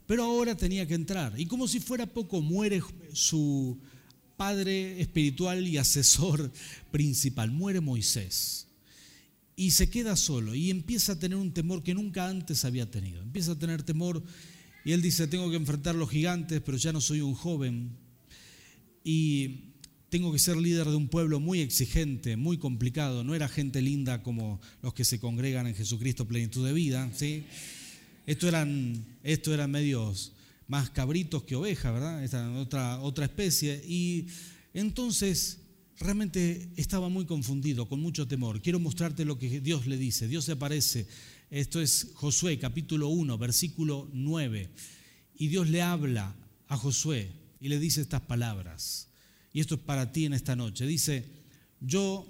Pero 0.07 0.25
ahora 0.25 0.57
tenía 0.57 0.87
que 0.87 0.95
entrar. 0.95 1.39
Y 1.39 1.47
como 1.47 1.67
si 1.67 1.81
fuera 1.81 2.07
poco, 2.07 2.41
muere 2.41 2.83
su 3.13 3.79
padre 4.37 5.01
espiritual 5.01 5.67
y 5.67 5.79
asesor 5.79 6.53
principal, 6.91 7.51
muere 7.51 7.81
Moisés 7.81 8.66
y 9.57 9.71
se 9.71 9.89
queda 9.89 10.15
solo 10.17 10.55
y 10.55 10.71
empieza 10.71 11.13
a 11.13 11.19
tener 11.19 11.39
un 11.39 11.53
temor 11.53 11.83
que 11.83 11.95
nunca 11.95 12.29
antes 12.29 12.65
había 12.67 12.91
tenido. 12.91 13.23
Empieza 13.23 13.53
a 13.53 13.59
tener 13.59 13.83
temor 13.83 14.23
y 14.85 14.93
él 14.93 15.01
dice, 15.01 15.27
tengo 15.27 15.51
que 15.51 15.57
enfrentar 15.57 15.95
los 15.95 16.11
gigantes, 16.11 16.61
pero 16.61 16.77
ya 16.77 16.93
no 16.93 17.01
soy 17.01 17.23
un 17.23 17.35
joven 17.35 17.97
y 19.03 19.73
tengo 20.11 20.33
que 20.33 20.39
ser 20.39 20.57
líder 20.57 20.87
de 20.87 20.95
un 20.95 21.09
pueblo 21.09 21.41
muy 21.41 21.61
exigente, 21.61 22.37
muy 22.37 22.59
complicado. 22.59 23.25
No 23.25 23.35
era 23.35 23.49
gente 23.49 23.81
linda 23.81 24.23
como 24.23 24.61
los 24.83 24.95
que 24.95 25.05
se 25.05 25.19
congregan 25.19 25.67
en 25.67 25.75
Jesucristo 25.75 26.29
plenitud 26.29 26.65
de 26.65 26.73
vida, 26.73 27.11
¿sí? 27.15 27.45
Esto 28.27 28.49
eran, 28.49 29.05
esto 29.23 29.55
eran 29.55 29.71
medios 29.71 30.33
más 30.69 30.91
cabritos 30.91 31.45
que 31.45 31.57
ovejas, 31.57 31.93
¿verdad? 31.93 32.25
Esta 32.25 32.51
otra, 32.53 33.01
otra 33.01 33.25
especie. 33.25 33.83
Y 33.87 34.27
entonces 34.75 35.61
realmente 35.99 36.69
estaba 36.77 37.09
muy 37.09 37.25
confundido, 37.25 37.89
con 37.89 38.01
mucho 38.01 38.29
temor. 38.29 38.61
Quiero 38.61 38.79
mostrarte 38.79 39.25
lo 39.25 39.39
que 39.39 39.61
Dios 39.61 39.87
le 39.87 39.97
dice. 39.97 40.29
Dios 40.29 40.45
se 40.45 40.53
aparece. 40.53 41.07
Esto 41.51 41.81
es 41.81 42.09
Josué 42.15 42.59
capítulo 42.59 43.09
1, 43.09 43.39
versículo 43.39 44.09
9. 44.13 44.69
Y 45.39 45.49
Dios 45.49 45.69
le 45.69 45.83
habla 45.83 46.35
a 46.69 46.77
Josué 46.77 47.31
y 47.61 47.69
le 47.69 47.79
dice 47.79 48.01
estas 48.01 48.23
palabras. 48.23 49.09
Y 49.53 49.61
esto 49.61 49.77
es 49.77 49.81
para 49.81 50.13
ti 50.13 50.27
en 50.27 50.35
esta 50.35 50.57
noche. 50.57 50.87
Dice, 50.87 51.25
yo 51.81 52.27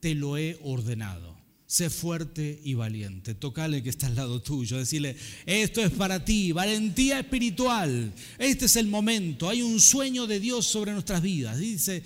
te 0.00 0.14
lo 0.14 0.36
he 0.36 0.58
ordenado. 0.62 1.36
Sé 1.66 1.90
fuerte 1.90 2.60
y 2.62 2.74
valiente. 2.74 3.34
Tocale 3.34 3.82
que 3.82 3.90
está 3.90 4.06
al 4.06 4.14
lado 4.14 4.40
tuyo. 4.40 4.78
Decirle, 4.78 5.16
esto 5.46 5.82
es 5.82 5.90
para 5.90 6.24
ti. 6.24 6.52
Valentía 6.52 7.20
espiritual. 7.20 8.12
Este 8.38 8.66
es 8.66 8.76
el 8.76 8.86
momento. 8.86 9.48
Hay 9.48 9.62
un 9.62 9.80
sueño 9.80 10.26
de 10.26 10.38
Dios 10.38 10.66
sobre 10.66 10.92
nuestras 10.92 11.22
vidas. 11.22 11.58
Dice, 11.58 12.04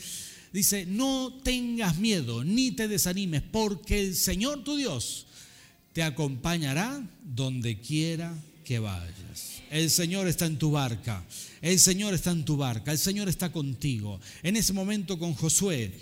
dice, 0.53 0.87
no 0.87 1.41
tengas 1.43 1.99
miedo 1.99 2.45
ni 2.45 2.73
te 2.73 2.89
desanimes, 2.89 3.43
porque 3.43 4.01
el 4.01 4.17
Señor 4.17 4.65
tu 4.65 4.77
Dios 4.77 5.27
te 5.93 6.03
acompañará 6.03 7.03
donde 7.23 7.81
quiera 7.81 8.35
que 8.65 8.79
vayas. 8.79 9.63
El 9.71 9.91
Señor 9.91 10.29
está 10.29 10.47
en 10.47 10.59
tu 10.59 10.71
barca, 10.71 11.25
el 11.61 11.79
Señor 11.79 12.15
está 12.15 12.31
en 12.31 12.45
tu 12.45 12.57
barca, 12.57 12.93
el 12.93 12.99
Señor 12.99 13.29
está 13.29 13.53
contigo. 13.53 14.21
En 14.43 14.57
ese 14.57 14.73
momento 14.73 15.19
con 15.19 15.35
Josué, 15.35 15.93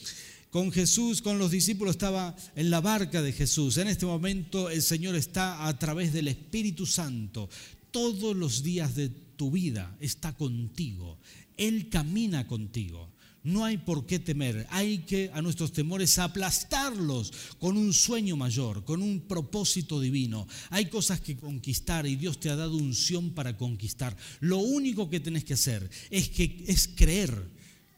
con 0.51 0.73
Jesús, 0.73 1.21
con 1.21 1.39
los 1.39 1.51
discípulos 1.51 1.93
estaba 1.97 2.35
en 2.57 2.71
la 2.71 2.81
barca 2.81 3.21
de 3.21 3.33
Jesús. 3.33 3.77
En 3.77 3.89
este 3.89 4.07
momento 4.07 4.71
el 4.71 4.83
Señor 4.83 5.15
está 5.15 5.67
a 5.67 5.79
través 5.79 6.13
del 6.13 6.29
Espíritu 6.29 6.87
Santo 6.87 7.51
todos 7.91 8.37
los 8.37 8.63
días 8.63 8.95
de 8.95 9.09
tu 9.09 9.51
vida 9.51 9.97
está 10.01 10.35
contigo. 10.35 11.19
Él 11.57 11.89
camina 11.89 12.47
contigo. 12.47 13.09
No 13.45 13.65
hay 13.65 13.79
por 13.79 14.05
qué 14.05 14.19
temer, 14.19 14.67
hay 14.71 14.99
que 14.99 15.31
a 15.33 15.41
nuestros 15.41 15.73
temores 15.73 16.19
aplastarlos 16.19 17.33
con 17.59 17.77
un 17.77 17.93
sueño 17.93 18.37
mayor, 18.37 18.85
con 18.85 19.01
un 19.01 19.21
propósito 19.21 20.01
divino. 20.01 20.47
Hay 20.71 20.87
cosas 20.87 21.21
que 21.21 21.37
conquistar 21.37 22.07
y 22.07 22.17
Dios 22.17 22.41
te 22.41 22.51
ha 22.51 22.57
dado 22.57 22.77
unción 22.77 23.31
para 23.31 23.57
conquistar. 23.57 24.17
Lo 24.41 24.59
único 24.59 25.09
que 25.09 25.21
tenés 25.21 25.45
que 25.45 25.55
hacer 25.55 25.89
es, 26.11 26.29
que, 26.29 26.65
es 26.67 26.89
creer 26.89 27.49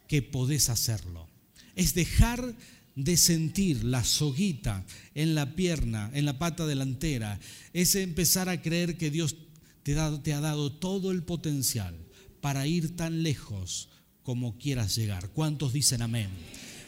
que 0.06 0.22
podés 0.22 0.68
hacerlo. 0.68 1.26
Es 1.74 1.94
dejar 1.94 2.54
de 2.94 3.16
sentir 3.16 3.84
la 3.84 4.04
soguita 4.04 4.84
en 5.14 5.34
la 5.34 5.54
pierna, 5.54 6.10
en 6.12 6.26
la 6.26 6.38
pata 6.38 6.66
delantera. 6.66 7.40
Es 7.72 7.94
empezar 7.94 8.48
a 8.48 8.60
creer 8.60 8.98
que 8.98 9.10
Dios 9.10 9.36
te, 9.82 9.94
te 10.22 10.34
ha 10.34 10.40
dado 10.40 10.70
todo 10.72 11.10
el 11.10 11.22
potencial 11.22 11.96
para 12.40 12.66
ir 12.66 12.94
tan 12.96 13.22
lejos 13.22 13.89
como 14.22 14.58
quieras 14.58 14.96
llegar. 14.96 15.30
¿Cuántos 15.30 15.72
dicen 15.72 16.02
amén? 16.02 16.28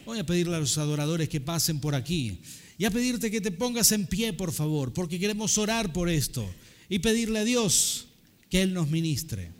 Voy 0.04 0.18
a 0.18 0.26
pedirle 0.26 0.56
a 0.56 0.60
los 0.60 0.78
adoradores 0.78 1.28
que 1.28 1.40
pasen 1.40 1.80
por 1.80 1.94
aquí 1.94 2.38
y 2.78 2.84
a 2.84 2.90
pedirte 2.90 3.30
que 3.30 3.40
te 3.40 3.52
pongas 3.52 3.92
en 3.92 4.06
pie, 4.06 4.32
por 4.32 4.52
favor, 4.52 4.92
porque 4.92 5.18
queremos 5.18 5.58
orar 5.58 5.92
por 5.92 6.08
esto 6.08 6.48
y 6.88 6.98
pedirle 6.98 7.38
a 7.38 7.44
Dios 7.44 8.08
que 8.50 8.62
Él 8.62 8.74
nos 8.74 8.88
ministre. 8.88 9.52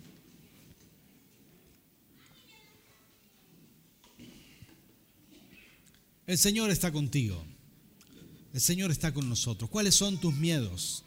El 6.27 6.39
Señor 6.39 6.71
está 6.71 6.91
contigo. 6.93 7.45
El 8.53 8.61
Señor 8.61 8.91
está 8.91 9.13
con 9.13 9.29
nosotros. 9.29 9.71
¿Cuáles 9.71 9.95
son 9.95 10.19
tus 10.19 10.35
miedos? 10.35 11.05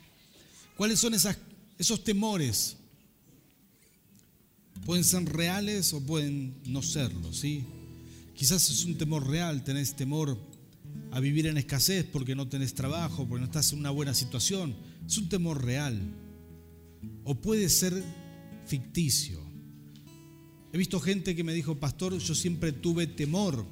¿Cuáles 0.76 1.00
son 1.00 1.14
esos 1.14 2.04
temores 2.04 2.78
Pueden 4.86 5.04
ser 5.04 5.26
reales 5.26 5.94
o 5.94 6.06
pueden 6.06 6.54
no 6.68 6.84
serlo, 6.84 7.34
¿sí? 7.34 7.64
Quizás 8.36 8.70
es 8.70 8.86
un 8.86 8.98
temor 8.98 9.28
real, 9.28 9.64
tenés 9.64 9.96
temor 9.96 10.38
a 11.12 11.20
vivir 11.20 11.48
en 11.48 11.58
escasez 11.58 12.06
porque 12.06 12.36
no 12.36 12.48
tenés 12.48 12.76
trabajo, 12.76 13.28
porque 13.28 13.40
no 13.40 13.46
estás 13.46 13.74
en 13.74 13.80
una 13.80 13.90
buena 13.90 14.14
situación. 14.14 14.76
Es 15.08 15.18
un 15.18 15.28
temor 15.28 15.66
real. 15.66 16.00
O 17.24 17.34
puede 17.34 17.68
ser 17.70 18.04
ficticio. 18.68 19.40
He 20.72 20.78
visto 20.78 21.00
gente 21.00 21.36
que 21.36 21.44
me 21.44 21.54
dijo, 21.54 21.80
pastor, 21.80 22.18
yo 22.18 22.36
siempre 22.36 22.72
tuve 22.72 23.08
temor. 23.08 23.66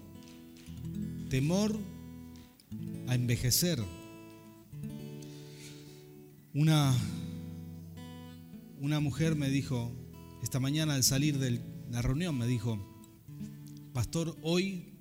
Temor 1.29 1.77
a 3.07 3.13
envejecer. 3.13 3.83
Una, 6.53 6.95
una 8.79 8.99
mujer 8.99 9.35
me 9.35 9.49
dijo, 9.49 9.91
esta 10.43 10.59
mañana 10.59 10.95
al 10.95 11.03
salir 11.03 11.39
de 11.39 11.61
la 11.89 12.01
reunión 12.01 12.37
me 12.37 12.45
dijo, 12.45 12.77
pastor, 13.93 14.37
hoy 14.41 14.93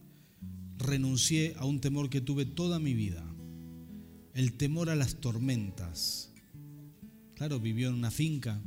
renuncié 0.79 1.55
a 1.59 1.65
un 1.65 1.81
temor 1.81 2.09
que 2.09 2.21
tuve 2.21 2.47
toda 2.47 2.79
mi 2.79 2.95
vida, 2.95 3.25
el 4.35 4.53
temor 4.53 4.89
a 4.89 4.95
las 4.95 5.17
tormentas. 5.17 6.31
Claro, 7.35 7.59
vivió 7.59 7.89
en 7.89 7.95
una 7.95 8.13
finca 8.13 8.63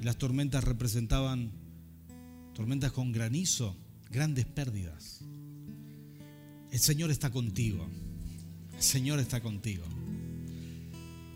y 0.00 0.04
las 0.04 0.16
tormentas 0.16 0.62
representaban 0.62 1.50
tormentas 2.54 2.92
con 2.92 3.10
granizo, 3.10 3.76
grandes 4.10 4.46
pérdidas. 4.46 5.24
El 6.70 6.78
Señor 6.78 7.10
está 7.10 7.30
contigo, 7.30 7.84
el 8.76 8.82
Señor 8.82 9.18
está 9.18 9.40
contigo. 9.42 9.84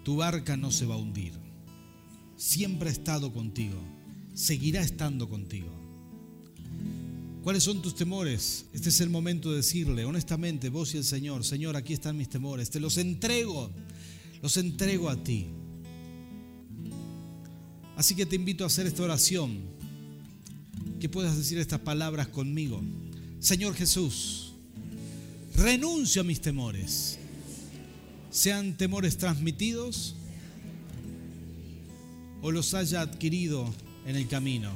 Tu 0.04 0.14
barca 0.14 0.56
no 0.56 0.70
se 0.70 0.86
va 0.86 0.94
a 0.94 0.98
hundir, 0.98 1.32
siempre 2.36 2.88
ha 2.88 2.92
estado 2.92 3.32
contigo 3.32 3.97
seguirá 4.38 4.82
estando 4.82 5.28
contigo. 5.28 5.68
¿Cuáles 7.42 7.64
son 7.64 7.82
tus 7.82 7.96
temores? 7.96 8.66
Este 8.72 8.90
es 8.90 9.00
el 9.00 9.10
momento 9.10 9.50
de 9.50 9.56
decirle 9.56 10.04
honestamente, 10.04 10.68
vos 10.68 10.94
y 10.94 10.98
el 10.98 11.04
Señor, 11.04 11.44
Señor, 11.44 11.76
aquí 11.76 11.92
están 11.92 12.16
mis 12.16 12.28
temores, 12.28 12.70
te 12.70 12.78
los 12.78 12.98
entrego, 12.98 13.68
los 14.40 14.56
entrego 14.56 15.08
a 15.08 15.16
ti. 15.24 15.46
Así 17.96 18.14
que 18.14 18.26
te 18.26 18.36
invito 18.36 18.62
a 18.62 18.68
hacer 18.68 18.86
esta 18.86 19.02
oración, 19.02 19.58
que 21.00 21.08
puedas 21.08 21.36
decir 21.36 21.58
estas 21.58 21.80
palabras 21.80 22.28
conmigo. 22.28 22.80
Señor 23.40 23.74
Jesús, 23.74 24.52
renuncio 25.56 26.22
a 26.22 26.24
mis 26.24 26.40
temores, 26.40 27.18
sean 28.30 28.76
temores 28.76 29.16
transmitidos 29.16 30.14
o 32.40 32.52
los 32.52 32.74
haya 32.74 33.00
adquirido 33.00 33.74
en 34.08 34.16
el 34.16 34.26
camino. 34.26 34.70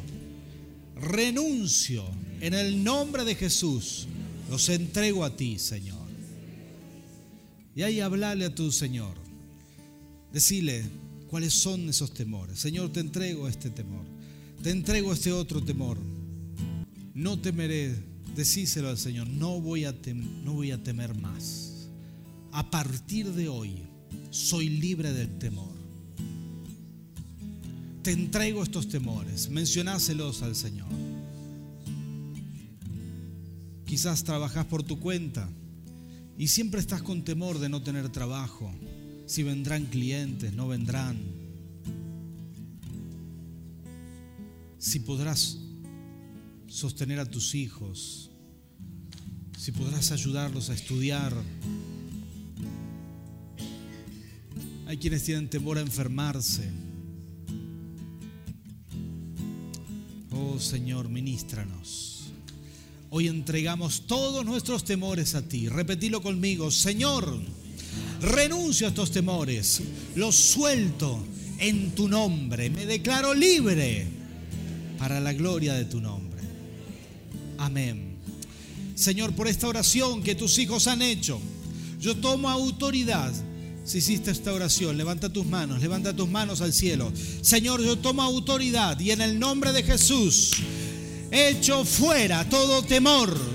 Renuncio 0.94 2.04
en 2.42 2.52
el 2.52 2.84
nombre 2.84 3.24
de 3.24 3.34
Jesús. 3.34 4.06
Los 4.50 4.68
entrego 4.68 5.24
a 5.24 5.34
ti, 5.34 5.58
Señor. 5.58 6.06
Y 7.74 7.82
ahí 7.82 8.00
hablarle 8.00 8.44
a 8.44 8.54
tu 8.54 8.70
Señor. 8.70 9.16
Decirle 10.34 10.84
cuáles 11.28 11.54
son 11.54 11.88
esos 11.88 12.12
temores. 12.12 12.58
Señor, 12.58 12.92
te 12.92 13.00
entrego 13.00 13.48
este 13.48 13.70
temor. 13.70 14.04
Te 14.62 14.70
entrego 14.70 15.14
este 15.14 15.32
otro 15.32 15.62
temor. 15.62 15.96
No 17.14 17.40
temeré. 17.40 17.96
Decíselo 18.36 18.90
al 18.90 18.98
Señor. 18.98 19.28
No 19.28 19.62
voy 19.62 19.86
a, 19.86 19.94
no 20.44 20.52
voy 20.52 20.72
a 20.72 20.82
temer 20.82 21.14
más. 21.14 21.88
A 22.52 22.70
partir 22.70 23.32
de 23.32 23.48
hoy 23.48 23.78
soy 24.30 24.68
libre 24.68 25.14
del 25.14 25.38
temor 25.38 25.81
te 28.02 28.10
entrego 28.10 28.62
estos 28.62 28.88
temores, 28.88 29.48
mencionáselos 29.48 30.42
al 30.42 30.56
Señor. 30.56 30.88
Quizás 33.86 34.24
trabajas 34.24 34.66
por 34.66 34.82
tu 34.82 34.98
cuenta 34.98 35.48
y 36.36 36.48
siempre 36.48 36.80
estás 36.80 37.02
con 37.02 37.22
temor 37.22 37.58
de 37.58 37.68
no 37.68 37.82
tener 37.82 38.08
trabajo, 38.08 38.74
si 39.26 39.42
vendrán 39.42 39.86
clientes, 39.86 40.52
no 40.52 40.66
vendrán, 40.66 41.16
si 44.78 44.98
podrás 44.98 45.58
sostener 46.66 47.20
a 47.20 47.26
tus 47.26 47.54
hijos, 47.54 48.30
si 49.56 49.70
podrás 49.70 50.10
ayudarlos 50.10 50.70
a 50.70 50.74
estudiar. 50.74 51.32
Hay 54.86 54.96
quienes 54.98 55.22
tienen 55.22 55.48
temor 55.48 55.78
a 55.78 55.82
enfermarse. 55.82 56.91
Señor, 60.58 61.08
ministranos. 61.08 62.24
Hoy 63.10 63.28
entregamos 63.28 64.02
todos 64.06 64.44
nuestros 64.44 64.84
temores 64.84 65.34
a 65.34 65.42
ti. 65.42 65.68
Repetilo 65.68 66.22
conmigo. 66.22 66.70
Señor, 66.70 67.38
renuncio 68.20 68.86
a 68.86 68.90
estos 68.90 69.10
temores. 69.10 69.82
Los 70.14 70.34
suelto 70.34 71.18
en 71.58 71.94
tu 71.94 72.08
nombre. 72.08 72.70
Me 72.70 72.86
declaro 72.86 73.34
libre 73.34 74.06
para 74.98 75.20
la 75.20 75.32
gloria 75.32 75.74
de 75.74 75.84
tu 75.84 76.00
nombre. 76.00 76.40
Amén. 77.58 78.16
Señor, 78.94 79.34
por 79.34 79.48
esta 79.48 79.68
oración 79.68 80.22
que 80.22 80.34
tus 80.34 80.58
hijos 80.58 80.86
han 80.86 81.02
hecho, 81.02 81.40
yo 82.00 82.16
tomo 82.16 82.48
autoridad 82.48 83.32
si 83.84 83.98
hiciste 83.98 84.30
esta 84.30 84.52
oración, 84.52 84.96
levanta 84.96 85.28
tus 85.28 85.46
manos, 85.46 85.80
levanta 85.80 86.14
tus 86.14 86.28
manos 86.28 86.60
al 86.60 86.72
cielo. 86.72 87.12
Señor, 87.40 87.82
yo 87.82 87.98
tomo 87.98 88.22
autoridad 88.22 88.98
y 89.00 89.10
en 89.10 89.20
el 89.20 89.38
nombre 89.38 89.72
de 89.72 89.82
Jesús 89.82 90.52
echo 91.30 91.84
fuera 91.84 92.48
todo 92.48 92.82
temor 92.82 93.51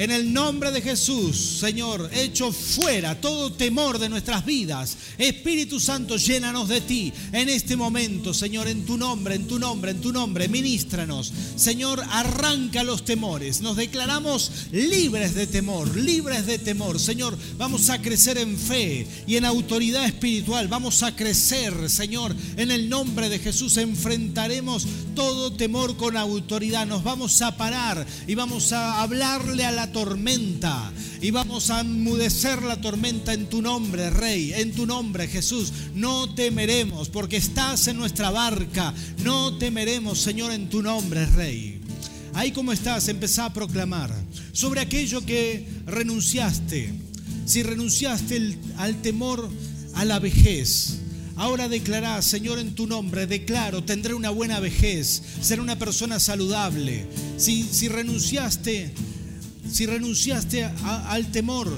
en 0.00 0.10
el 0.10 0.32
nombre 0.32 0.72
de 0.72 0.80
Jesús, 0.80 1.36
Señor, 1.60 2.08
echo 2.14 2.52
fuera 2.52 3.20
todo 3.20 3.52
temor 3.52 3.98
de 3.98 4.08
nuestras 4.08 4.46
vidas. 4.46 4.96
Espíritu 5.18 5.78
Santo, 5.78 6.16
llénanos 6.16 6.70
de 6.70 6.80
ti 6.80 7.12
en 7.32 7.50
este 7.50 7.76
momento, 7.76 8.32
Señor, 8.32 8.66
en 8.68 8.86
tu 8.86 8.96
nombre, 8.96 9.34
en 9.34 9.46
tu 9.46 9.58
nombre, 9.58 9.90
en 9.90 10.00
tu 10.00 10.10
nombre. 10.10 10.48
Ministranos. 10.48 11.30
Señor, 11.54 12.02
arranca 12.08 12.82
los 12.82 13.04
temores. 13.04 13.60
Nos 13.60 13.76
declaramos 13.76 14.50
libres 14.72 15.34
de 15.34 15.46
temor, 15.46 15.94
libres 15.94 16.46
de 16.46 16.58
temor. 16.58 16.98
Señor, 16.98 17.36
vamos 17.58 17.90
a 17.90 18.00
crecer 18.00 18.38
en 18.38 18.56
fe 18.56 19.06
y 19.26 19.36
en 19.36 19.44
autoridad 19.44 20.06
espiritual. 20.06 20.68
Vamos 20.68 21.02
a 21.02 21.14
crecer, 21.14 21.90
Señor, 21.90 22.34
en 22.56 22.70
el 22.70 22.88
nombre 22.88 23.28
de 23.28 23.38
Jesús. 23.38 23.76
Enfrentaremos 23.76 24.86
todo 25.14 25.52
temor 25.52 25.98
con 25.98 26.16
autoridad. 26.16 26.86
Nos 26.86 27.04
vamos 27.04 27.42
a 27.42 27.58
parar 27.58 28.06
y 28.26 28.34
vamos 28.34 28.72
a 28.72 29.02
hablarle 29.02 29.66
a 29.66 29.72
la 29.72 29.89
tormenta 29.92 30.92
y 31.20 31.30
vamos 31.30 31.70
a 31.70 31.80
enmudecer 31.80 32.62
la 32.62 32.80
tormenta 32.80 33.32
en 33.32 33.46
tu 33.46 33.60
nombre, 33.60 34.10
Rey, 34.10 34.52
en 34.54 34.72
tu 34.72 34.86
nombre, 34.86 35.28
Jesús. 35.28 35.72
No 35.94 36.34
temeremos 36.34 37.08
porque 37.08 37.36
estás 37.36 37.86
en 37.88 37.96
nuestra 37.96 38.30
barca. 38.30 38.94
No 39.22 39.58
temeremos, 39.58 40.18
Señor, 40.18 40.52
en 40.52 40.68
tu 40.68 40.82
nombre, 40.82 41.26
Rey. 41.26 41.80
Ahí 42.32 42.52
como 42.52 42.72
estás, 42.72 43.08
empezá 43.08 43.46
a 43.46 43.52
proclamar 43.52 44.14
sobre 44.52 44.80
aquello 44.80 45.24
que 45.24 45.66
renunciaste. 45.86 46.92
Si 47.44 47.62
renunciaste 47.62 48.58
al 48.76 49.02
temor 49.02 49.50
a 49.94 50.04
la 50.04 50.18
vejez, 50.18 51.00
Ahora 51.40 51.70
declará, 51.70 52.20
Señor, 52.20 52.58
en 52.58 52.74
tu 52.74 52.86
nombre, 52.86 53.26
declaro, 53.26 53.82
tendré 53.82 54.12
una 54.12 54.28
buena 54.28 54.60
vejez, 54.60 55.22
seré 55.40 55.62
una 55.62 55.78
persona 55.78 56.20
saludable. 56.20 57.06
Si, 57.38 57.62
si 57.62 57.88
renunciaste, 57.88 58.92
si 59.70 59.86
renunciaste 59.86 60.64
al 60.64 61.30
temor, 61.30 61.70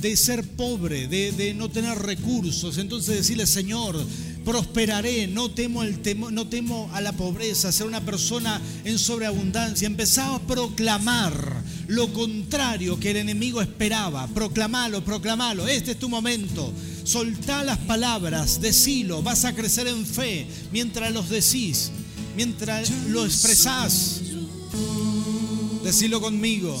de 0.00 0.16
ser 0.16 0.44
pobre, 0.44 1.08
de, 1.08 1.54
no 1.54 1.70
tener 1.70 1.98
recursos. 1.98 2.78
Entonces 2.78 3.16
decirle, 3.16 3.46
Señor, 3.46 3.96
prosperaré, 4.44 5.26
no 5.26 5.50
temo, 5.50 5.82
el 5.82 5.98
no 6.30 6.48
temo 6.48 6.90
a 6.92 7.00
la 7.00 7.12
pobreza, 7.12 7.72
ser 7.72 7.86
una 7.86 8.00
persona 8.00 8.60
en 8.84 8.98
sobreabundancia. 8.98 9.86
Empezaba 9.86 10.36
a 10.36 10.46
proclamar 10.46 11.62
lo 11.88 12.12
contrario 12.12 12.98
que 13.00 13.10
el 13.10 13.18
enemigo 13.18 13.60
esperaba. 13.60 14.26
Proclamalo, 14.28 15.04
proclamalo. 15.04 15.66
Este 15.66 15.92
es 15.92 15.98
tu 15.98 16.08
momento. 16.08 16.72
Soltá 17.04 17.64
las 17.64 17.78
palabras, 17.78 18.60
decilo, 18.60 19.22
vas 19.22 19.44
a 19.44 19.54
crecer 19.54 19.86
en 19.86 20.04
fe 20.04 20.46
mientras 20.72 21.12
los 21.12 21.28
decís, 21.28 21.90
mientras 22.36 22.90
lo 23.08 23.24
expresás. 23.24 24.22
Decilo 25.86 26.20
conmigo. 26.20 26.76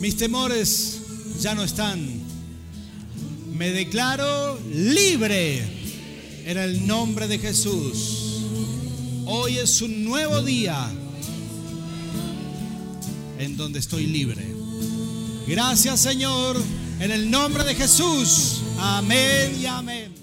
Mis 0.00 0.16
temores 0.16 0.98
ya 1.40 1.54
no 1.54 1.62
están. 1.62 2.04
Me 3.56 3.70
declaro 3.70 4.58
libre 4.68 5.62
en 6.44 6.58
el 6.58 6.84
nombre 6.84 7.28
de 7.28 7.38
Jesús. 7.38 8.40
Hoy 9.26 9.58
es 9.58 9.80
un 9.80 10.02
nuevo 10.02 10.42
día 10.42 10.90
en 13.38 13.56
donde 13.56 13.78
estoy 13.78 14.06
libre. 14.06 14.44
Gracias 15.46 16.00
Señor, 16.00 16.60
en 16.98 17.12
el 17.12 17.30
nombre 17.30 17.62
de 17.62 17.76
Jesús. 17.76 18.60
Amén 18.76 19.56
y 19.56 19.66
amén. 19.66 20.21